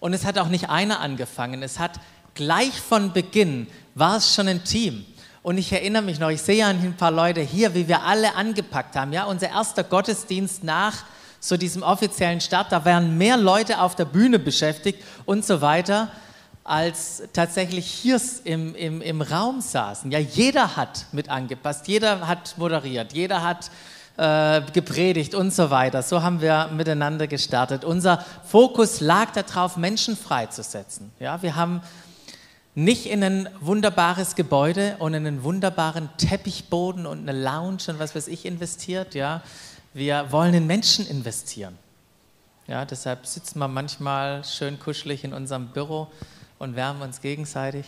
[0.00, 1.62] Und es hat auch nicht einer angefangen.
[1.62, 2.00] Es hat
[2.32, 5.04] gleich von Beginn war es schon ein Team.
[5.42, 8.36] Und ich erinnere mich noch, ich sehe ja ein paar Leute hier, wie wir alle
[8.36, 9.12] angepackt haben.
[9.12, 11.04] Ja, unser erster Gottesdienst nach
[11.46, 16.08] so diesem offiziellen Start, da waren mehr Leute auf der Bühne beschäftigt und so weiter,
[16.64, 20.10] als tatsächlich hier im, im, im Raum saßen.
[20.10, 23.70] Ja, jeder hat mit angepasst, jeder hat moderiert, jeder hat
[24.16, 26.02] äh, gepredigt und so weiter.
[26.02, 27.84] So haben wir miteinander gestartet.
[27.84, 31.12] Unser Fokus lag darauf, Menschen freizusetzen.
[31.20, 31.80] Ja, wir haben
[32.74, 38.16] nicht in ein wunderbares Gebäude und in einen wunderbaren Teppichboden und eine Lounge und was
[38.16, 39.14] weiß ich investiert.
[39.14, 39.42] Ja,
[39.96, 41.78] wir wollen in Menschen investieren.
[42.66, 46.08] Ja, deshalb sitzen wir manchmal schön kuschelig in unserem Büro
[46.58, 47.86] und wärmen uns gegenseitig,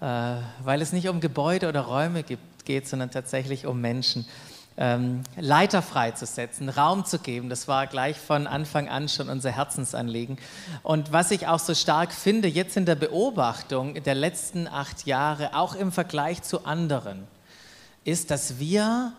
[0.00, 4.24] äh, weil es nicht um Gebäude oder Räume gibt, geht, sondern tatsächlich um Menschen
[4.76, 7.48] ähm, Leiter freizusetzen, Raum zu geben.
[7.48, 10.38] Das war gleich von Anfang an schon unser Herzensanliegen.
[10.84, 15.56] Und was ich auch so stark finde, jetzt in der Beobachtung der letzten acht Jahre,
[15.56, 17.26] auch im Vergleich zu anderen,
[18.04, 19.12] ist, dass wir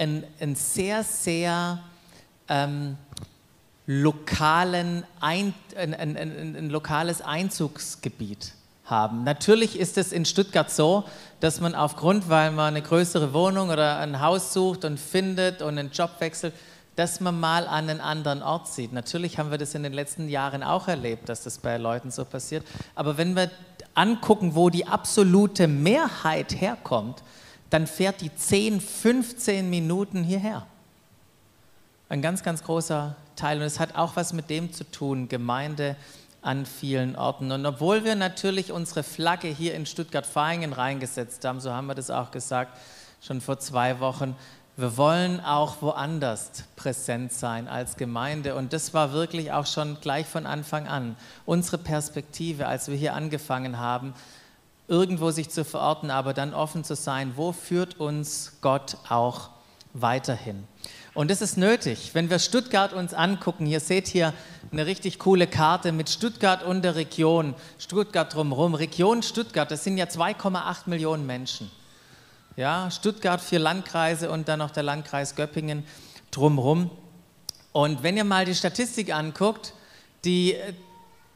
[0.00, 1.78] ein, ein sehr, sehr
[2.48, 2.96] ähm,
[3.86, 9.24] lokalen ein, ein, ein, ein lokales Einzugsgebiet haben.
[9.24, 11.04] Natürlich ist es in Stuttgart so,
[11.40, 15.78] dass man aufgrund, weil man eine größere Wohnung oder ein Haus sucht und findet und
[15.78, 16.54] einen Job wechselt,
[16.96, 18.92] dass man mal an einen anderen Ort zieht.
[18.92, 22.24] Natürlich haben wir das in den letzten Jahren auch erlebt, dass das bei Leuten so
[22.24, 22.66] passiert.
[22.94, 23.50] Aber wenn wir
[23.94, 27.22] angucken, wo die absolute Mehrheit herkommt,
[27.70, 30.66] dann fährt die 10, 15 Minuten hierher.
[32.08, 33.58] Ein ganz, ganz großer Teil.
[33.58, 35.96] Und es hat auch was mit dem zu tun, Gemeinde
[36.42, 37.52] an vielen Orten.
[37.52, 42.10] Und obwohl wir natürlich unsere Flagge hier in Stuttgart-Vaihingen reingesetzt haben, so haben wir das
[42.10, 42.76] auch gesagt,
[43.20, 44.34] schon vor zwei Wochen,
[44.76, 48.54] wir wollen auch woanders präsent sein als Gemeinde.
[48.54, 53.14] Und das war wirklich auch schon gleich von Anfang an unsere Perspektive, als wir hier
[53.14, 54.14] angefangen haben,
[54.90, 59.50] irgendwo sich zu verorten, aber dann offen zu sein, wo führt uns Gott auch
[59.94, 60.64] weiterhin.
[61.14, 62.10] Und das ist nötig.
[62.12, 64.34] Wenn wir Stuttgart uns angucken, hier seht ihr
[64.70, 68.74] eine richtig coole Karte mit Stuttgart und der Region, Stuttgart drumherum.
[68.74, 71.70] Region Stuttgart, das sind ja 2,8 Millionen Menschen.
[72.56, 75.84] Ja, Stuttgart, vier Landkreise und dann noch der Landkreis Göppingen
[76.30, 76.90] drumherum.
[77.72, 79.72] Und wenn ihr mal die Statistik anguckt,
[80.24, 80.74] die äh,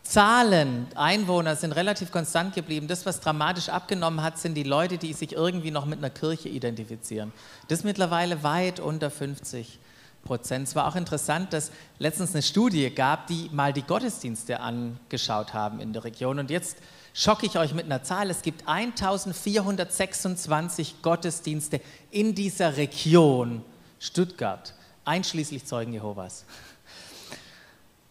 [0.04, 2.86] Zahlen, Einwohner sind relativ konstant geblieben.
[2.88, 6.50] Das, was dramatisch abgenommen hat, sind die Leute, die sich irgendwie noch mit einer Kirche
[6.50, 7.32] identifizieren.
[7.68, 9.78] Das ist mittlerweile weit unter 50
[10.22, 10.68] Prozent.
[10.68, 15.80] Es war auch interessant, dass letztens eine Studie gab, die mal die Gottesdienste angeschaut haben
[15.80, 16.38] in der Region.
[16.38, 16.76] Und jetzt
[17.14, 18.28] schocke ich euch mit einer Zahl.
[18.28, 21.80] Es gibt 1426 Gottesdienste
[22.10, 23.62] in dieser Region
[23.98, 24.74] Stuttgart,
[25.06, 26.44] einschließlich Zeugen Jehovas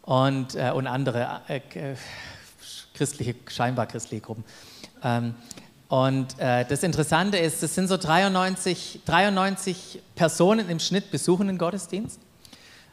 [0.04, 1.96] und, äh, und andere äh, äh
[2.94, 4.44] christliche, scheinbar christliche Gruppen.
[5.04, 5.34] Ähm,
[5.88, 11.58] und äh, das Interessante ist, es sind so 93, 93 Personen im Schnitt besuchen den
[11.58, 12.20] Gottesdienst.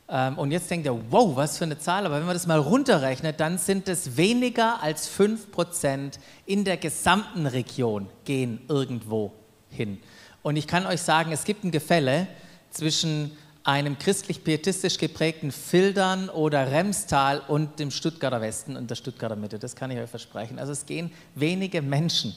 [0.08, 2.04] Ähm, und jetzt denkt ihr, wow, was für eine Zahl.
[2.04, 7.46] Aber wenn man das mal runterrechnet, dann sind es weniger als 5% in der gesamten
[7.46, 9.32] Region gehen irgendwo
[9.70, 9.98] hin.
[10.42, 12.26] Und ich kann euch sagen, es gibt ein Gefälle
[12.70, 19.58] zwischen einem christlich-pietistisch geprägten Fildern oder Remstal und dem Stuttgarter Westen und der Stuttgarter Mitte.
[19.58, 20.58] Das kann ich euch versprechen.
[20.58, 22.34] Also es gehen wenige Menschen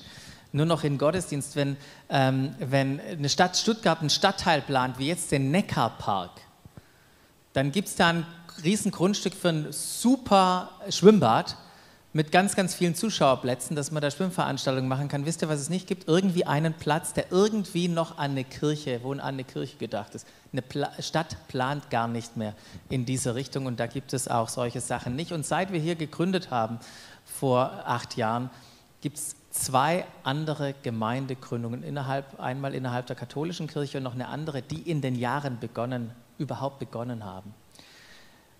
[0.51, 1.77] nur noch in Gottesdienst, wenn,
[2.09, 6.29] ähm, wenn eine Stadt Stuttgart einen Stadtteil plant, wie jetzt den Neckarpark
[7.53, 8.25] dann gibt es da ein
[8.63, 11.55] riesen Grundstück für ein super Schwimmbad
[12.13, 15.25] mit ganz, ganz vielen Zuschauerplätzen, dass man da Schwimmveranstaltungen machen kann.
[15.25, 16.07] Wisst ihr, was es nicht gibt?
[16.07, 20.27] Irgendwie einen Platz, der irgendwie noch an eine Kirche, wo an eine Kirche gedacht ist.
[20.51, 22.53] Eine Pla Stadt plant gar nicht mehr
[22.89, 25.31] in diese Richtung und da gibt es auch solche Sachen nicht.
[25.31, 26.79] Und seit wir hier gegründet haben,
[27.25, 28.51] vor acht Jahren,
[29.01, 34.61] gibt es zwei andere Gemeindegründungen innerhalb, einmal innerhalb der katholischen Kirche und noch eine andere,
[34.61, 37.53] die in den Jahren begonnen überhaupt begonnen haben.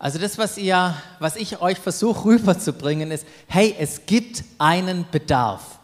[0.04, 5.80] Also das, was, ihr, was ich euch versuche rüberzubringen, ist, hey, es gibt einen Bedarf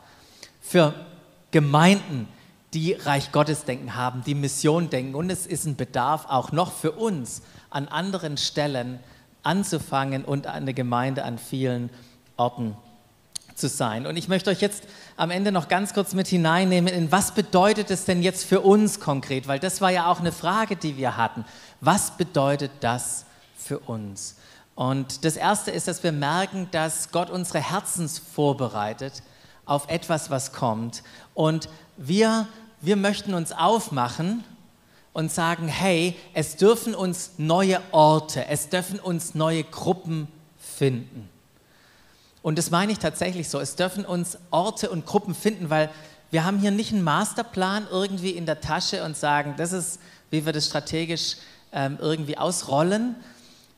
[0.60, 0.94] für
[1.52, 2.28] Gemeinden,
[2.74, 5.16] die Reich Gottes denken haben, die Mission denken.
[5.16, 9.00] Und es ist ein Bedarf auch noch für uns, an anderen Stellen
[9.44, 11.90] anzufangen und eine Gemeinde an vielen
[12.36, 12.76] Orten
[13.56, 14.06] zu sein.
[14.06, 14.84] Und ich möchte euch jetzt
[15.16, 19.00] am Ende noch ganz kurz mit hineinnehmen, in was bedeutet es denn jetzt für uns
[19.00, 19.48] konkret?
[19.48, 21.46] Weil das war ja auch eine Frage, die wir hatten.
[21.80, 23.24] Was bedeutet das
[23.70, 24.36] für uns?
[24.74, 29.22] Und das Erste ist, dass wir merken, dass Gott unsere Herzens vorbereitet
[29.66, 31.04] auf etwas, was kommt.
[31.36, 32.48] Und wir,
[32.82, 34.44] wir möchten uns aufmachen
[35.14, 41.30] und sagen, hey, es dürfen uns neue Orte, es dürfen uns neue Gruppen finden.
[42.42, 43.60] Und das meine ich tatsächlich so.
[43.60, 45.92] Es dürfen uns Orte und Gruppen finden, weil
[46.32, 50.00] wir haben hier nicht einen Masterplan irgendwie in der Tasche und sagen, das ist,
[50.32, 51.36] wie wir das strategisch
[51.72, 53.16] ähm, irgendwie ausrollen,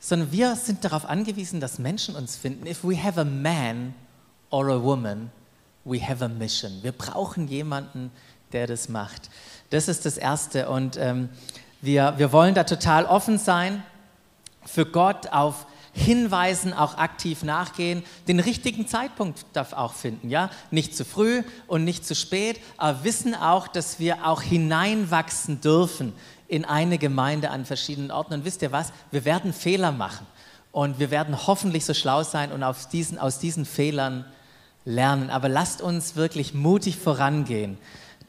[0.02, 2.66] sondern wir sind darauf angewiesen, dass Menschen uns finden.
[2.66, 3.93] If we have a man
[4.49, 5.32] or a woman,
[5.86, 6.80] we have a mission.
[6.82, 8.12] Wir brauchen jemanden,
[8.52, 9.30] der das macht.
[9.70, 10.70] Das ist das Erste.
[10.70, 11.30] Und ähm,
[11.82, 13.84] wir, wir wollen da total offen sein
[14.66, 20.95] für Gott auf Hinweisen auch aktiv nachgehen, den richtigen Zeitpunkt darf auch finden, ja, nicht
[20.95, 26.14] zu früh und nicht zu spät, aber wissen auch, dass wir auch hineinwachsen dürfen
[26.52, 28.34] in eine Gemeinde an verschiedenen Orten.
[28.34, 28.91] Und wisst ihr was?
[29.10, 30.28] Wir werden Fehler machen.
[30.74, 34.26] Und wir werden hoffentlich so schlau sein und aus diesen, aus diesen Fehlern
[34.84, 35.30] lernen.
[35.30, 37.78] Aber lasst uns wirklich mutig vorangehen,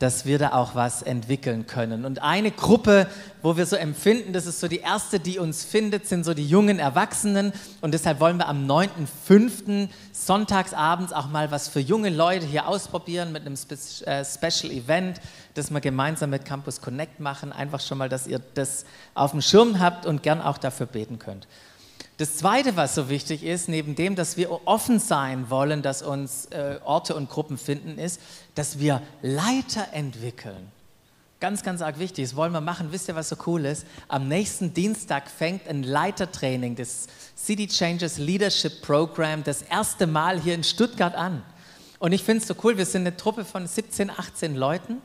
[0.03, 2.05] dass wir da auch was entwickeln können.
[2.05, 3.07] Und eine Gruppe,
[3.41, 6.45] wo wir so empfinden, das ist so die erste, die uns findet, sind so die
[6.45, 7.53] jungen Erwachsenen.
[7.81, 9.89] Und deshalb wollen wir am 9.5.
[10.13, 13.77] sonntagsabends auch mal was für junge Leute hier ausprobieren mit einem Spe
[14.07, 15.21] äh, Special Event,
[15.55, 17.53] das wir gemeinsam mit Campus Connect machen.
[17.53, 18.85] Einfach schon mal, dass ihr das
[19.15, 21.47] auf dem Schirm habt und gern auch dafür beten könnt.
[22.23, 26.45] Das Zweite, was so wichtig ist, neben dem, dass wir offen sein wollen, dass uns
[26.53, 28.21] äh, Orte und Gruppen finden, ist,
[28.55, 30.71] dass wir Leiter entwickeln.
[31.41, 32.27] Ganz, ganz arg wichtig.
[32.27, 32.93] Das wollen wir machen.
[32.93, 33.85] Wisst ihr, was so cool ist?
[34.07, 40.55] Am nächsten Dienstag fängt ein Leitertraining des City Changers Leadership Program das erste Mal hier
[40.55, 41.43] in Stuttgart an.
[41.99, 42.79] Und ich finde es so cool.
[42.79, 45.03] Wir sind eine Truppe von 17, 18 Leuten.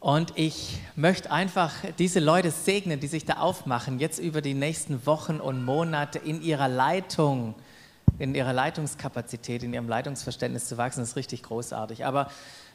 [0.00, 5.04] Und ich möchte einfach diese Leute segnen, die sich da aufmachen, jetzt über die nächsten
[5.06, 7.56] Wochen und Monate in ihrer Leitung,
[8.20, 11.00] in ihrer Leitungskapazität, in ihrem Leitungsverständnis zu wachsen.
[11.00, 12.06] Das ist richtig großartig.
[12.06, 12.28] Aber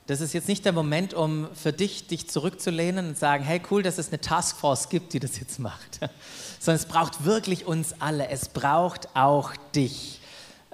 [0.05, 3.83] das ist jetzt nicht der Moment, um für dich, dich zurückzulehnen und sagen, hey cool,
[3.83, 5.99] dass es eine Taskforce gibt, die das jetzt macht.
[6.59, 8.27] Sondern es braucht wirklich uns alle.
[8.27, 10.19] Es braucht auch dich.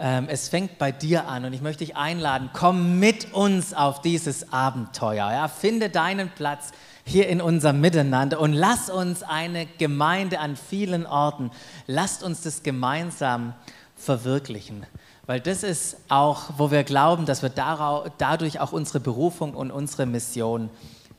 [0.01, 4.01] Ähm, es fängt bei dir an und ich möchte dich einladen, komm mit uns auf
[4.01, 5.29] dieses Abenteuer.
[5.29, 5.49] Ja?
[5.49, 6.71] Finde deinen Platz
[7.03, 11.51] hier in unserem Miteinander und lass uns eine Gemeinde an vielen Orten,
[11.85, 13.53] lasst uns das gemeinsam
[13.97, 14.85] verwirklichen.
[15.25, 20.05] Weil das ist auch, wo wir glauben, dass wir dadurch auch unsere Berufung und unsere
[20.05, 20.69] Mission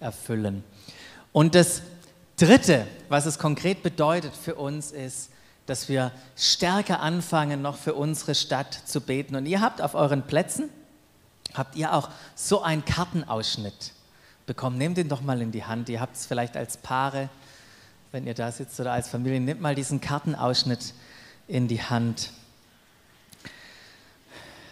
[0.01, 0.65] erfüllen.
[1.33, 1.83] Und das
[2.37, 5.31] Dritte, was es konkret bedeutet für uns, ist,
[5.71, 9.37] dass wir stärker anfangen, noch für unsere Stadt zu beten.
[9.37, 10.69] Und ihr habt auf euren Plätzen,
[11.55, 13.93] habt ihr auch so einen Kartenausschnitt
[14.47, 14.79] bekommen.
[14.79, 15.89] Nehmt den doch mal in die Hand.
[15.89, 17.29] Ihr habt es vielleicht als Paare,
[18.11, 20.93] wenn ihr da sitzt oder als Familie, nehmt mal diesen Kartenausschnitt
[21.47, 22.33] in die Hand.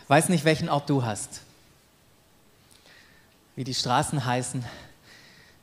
[0.09, 1.43] Weiß nicht, welchen Ort du hast,
[3.55, 4.65] wie die Straßen heißen,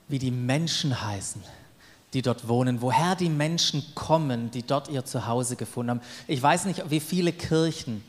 [0.07, 1.43] wie die Menschen heißen
[2.15, 6.01] die dort wohnen, woher die Menschen kommen, die dort ihr Zuhause gefunden haben.
[6.27, 8.01] Ich weiß nicht, wie viele Kirchen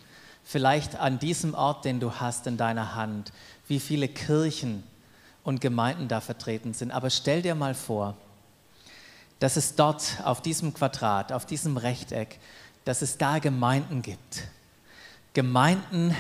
[0.45, 3.33] vielleicht an diesem Ort, den du hast in deiner Hand,
[3.67, 4.85] wie viele Kirchen
[5.43, 6.93] und Gemeinden da vertreten sind.
[6.93, 8.17] Aber stell dir mal vor,
[9.41, 12.39] dass es dort auf diesem Quadrat, auf diesem Rechteck,
[12.85, 14.45] dass es da Gemeinden gibt.
[15.35, 16.15] Gemeinden,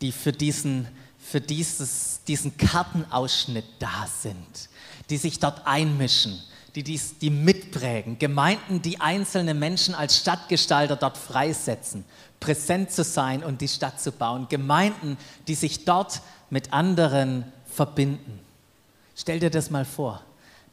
[0.00, 0.88] die für diesen,
[1.20, 4.68] für dieses, diesen Kartenausschnitt da sind,
[5.10, 6.40] die sich dort einmischen,
[6.74, 12.04] die dies, die mitprägen, Gemeinden, die einzelne Menschen als Stadtgestalter dort freisetzen,
[12.38, 15.16] präsent zu sein und die Stadt zu bauen, Gemeinden,
[15.48, 18.38] die sich dort mit anderen verbinden.
[19.16, 20.22] Stell dir das mal vor,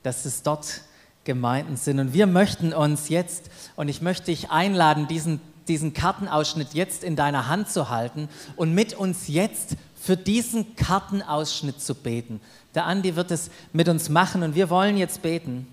[0.03, 0.81] dass es dort
[1.23, 1.99] Gemeinden sind.
[1.99, 7.15] Und wir möchten uns jetzt, und ich möchte dich einladen, diesen, diesen Kartenausschnitt jetzt in
[7.15, 12.39] deiner Hand zu halten und mit uns jetzt für diesen Kartenausschnitt zu beten.
[12.75, 15.67] Der Andi wird es mit uns machen und wir wollen jetzt beten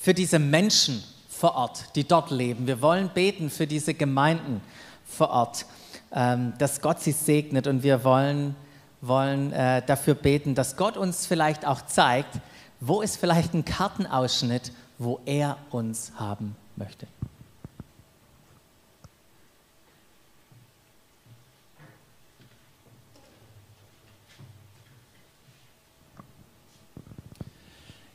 [0.00, 2.66] für diese Menschen vor Ort, die dort leben.
[2.66, 4.62] Wir wollen beten für diese Gemeinden
[5.04, 5.66] vor Ort,
[6.12, 8.56] ähm, dass Gott sie segnet und wir wollen,
[9.02, 12.40] wollen äh, dafür beten, dass Gott uns vielleicht auch zeigt,
[12.80, 17.06] wo ist vielleicht ein Kartenausschnitt, wo er uns haben möchte.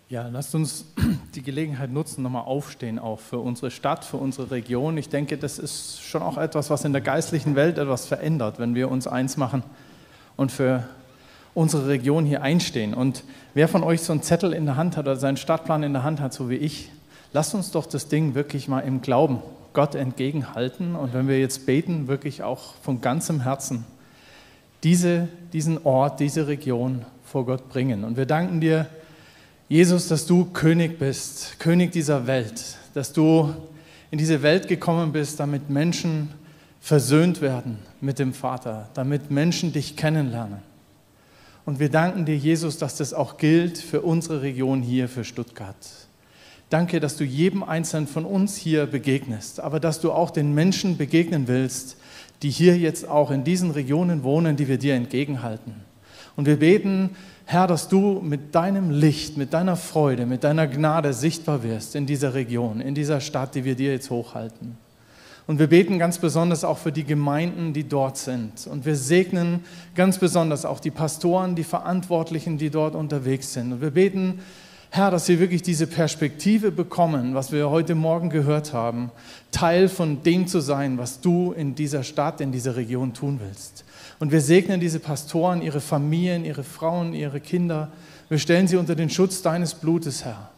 [0.07, 0.85] Ja, lasst uns
[1.35, 4.97] die Gelegenheit nutzen, nochmal aufstehen, auch für unsere Stadt, für unsere Region.
[4.99, 8.75] Ich denke, das ist schon auch etwas, was in der geistlichen Welt etwas verändert, wenn
[8.75, 9.63] wir uns eins machen
[10.37, 10.87] und für
[11.55, 12.93] unsere Region hier einstehen.
[12.93, 13.23] Und
[13.55, 16.03] wer von euch so einen Zettel in der Hand hat oder seinen Stadtplan in der
[16.03, 16.91] Hand hat, so wie ich,
[17.33, 19.39] lasst uns doch das Ding wirklich mal im Glauben
[19.73, 23.85] Gott entgegenhalten und wenn wir jetzt beten, wirklich auch von ganzem Herzen
[24.83, 28.03] diese, diesen Ort, diese Region vor Gott bringen.
[28.03, 28.85] Und wir danken dir,
[29.67, 33.51] Jesus, dass du König bist, König dieser Welt, dass du
[34.11, 36.29] in diese Welt gekommen bist, damit Menschen
[36.79, 40.59] versöhnt werden mit dem Vater, damit Menschen dich kennenlernen.
[41.65, 45.75] Und wir danken dir, Jesus, dass das auch gilt für unsere Region hier, für Stuttgart.
[46.69, 50.95] Danke, dass du jedem Einzelnen von uns hier begegnest, aber dass du auch den Menschen
[50.95, 51.97] begegnen willst,
[52.43, 55.73] die hier jetzt auch in diesen Regionen wohnen, die wir dir entgegenhalten.
[56.35, 57.11] Und wir beten,
[57.45, 62.05] Herr, dass du mit deinem Licht, mit deiner Freude, mit deiner Gnade sichtbar wirst in
[62.05, 64.77] dieser Region, in dieser Stadt, die wir dir jetzt hochhalten.
[65.47, 68.65] Und wir beten ganz besonders auch für die Gemeinden, die dort sind.
[68.65, 69.63] Und wir segnen
[69.93, 73.73] ganz besonders auch die Pastoren, die Verantwortlichen, die dort unterwegs sind.
[73.73, 74.39] Und wir beten,
[74.89, 79.11] Herr, dass sie wirklich diese Perspektive bekommen, was wir heute Morgen gehört haben,
[79.51, 83.83] Teil von dem zu sein, was du in dieser Stadt, in dieser Region tun willst.
[84.19, 87.89] Und wir segnen diese Pastoren, ihre Familien, ihre Frauen, ihre Kinder.
[88.29, 90.49] Wir stellen sie unter den Schutz deines Blutes, Herr.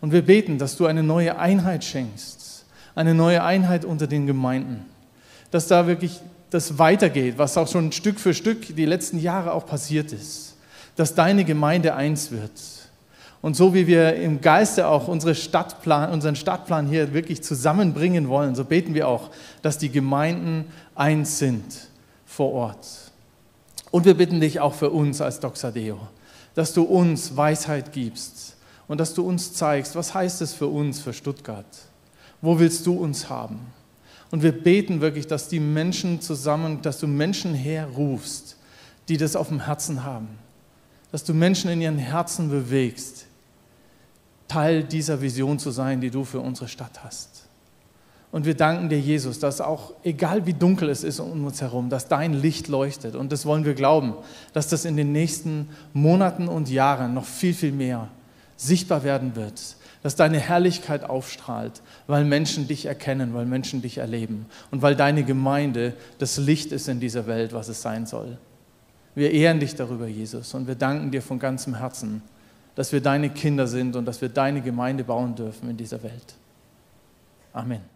[0.00, 4.84] Und wir beten, dass du eine neue Einheit schenkst, eine neue Einheit unter den Gemeinden,
[5.50, 9.66] dass da wirklich das weitergeht, was auch schon Stück für Stück die letzten Jahre auch
[9.66, 10.56] passiert ist,
[10.96, 12.50] dass deine Gemeinde eins wird.
[13.40, 18.54] Und so wie wir im Geiste auch unsere Stadtplan, unseren Stadtplan hier wirklich zusammenbringen wollen,
[18.54, 19.30] so beten wir auch,
[19.62, 21.64] dass die Gemeinden eins sind
[22.32, 22.86] vor Ort.
[23.90, 26.00] Und wir bitten dich auch für uns als Doxadeo,
[26.54, 28.56] dass du uns Weisheit gibst
[28.88, 31.66] und dass du uns zeigst, was heißt es für uns, für Stuttgart?
[32.40, 33.60] Wo willst du uns haben?
[34.30, 38.56] Und wir beten wirklich, dass die Menschen zusammen, dass du Menschen herrufst,
[39.08, 40.28] die das auf dem Herzen haben.
[41.10, 43.26] Dass du Menschen in ihren Herzen bewegst,
[44.48, 47.31] Teil dieser Vision zu sein, die du für unsere Stadt hast.
[48.32, 51.90] Und wir danken dir, Jesus, dass auch, egal wie dunkel es ist um uns herum,
[51.90, 53.14] dass dein Licht leuchtet.
[53.14, 54.14] Und das wollen wir glauben,
[54.54, 58.08] dass das in den nächsten Monaten und Jahren noch viel, viel mehr
[58.56, 59.76] sichtbar werden wird.
[60.02, 65.24] Dass deine Herrlichkeit aufstrahlt, weil Menschen dich erkennen, weil Menschen dich erleben und weil deine
[65.24, 68.38] Gemeinde das Licht ist in dieser Welt, was es sein soll.
[69.14, 72.22] Wir ehren dich darüber, Jesus, und wir danken dir von ganzem Herzen,
[72.74, 76.34] dass wir deine Kinder sind und dass wir deine Gemeinde bauen dürfen in dieser Welt.
[77.52, 77.91] Amen.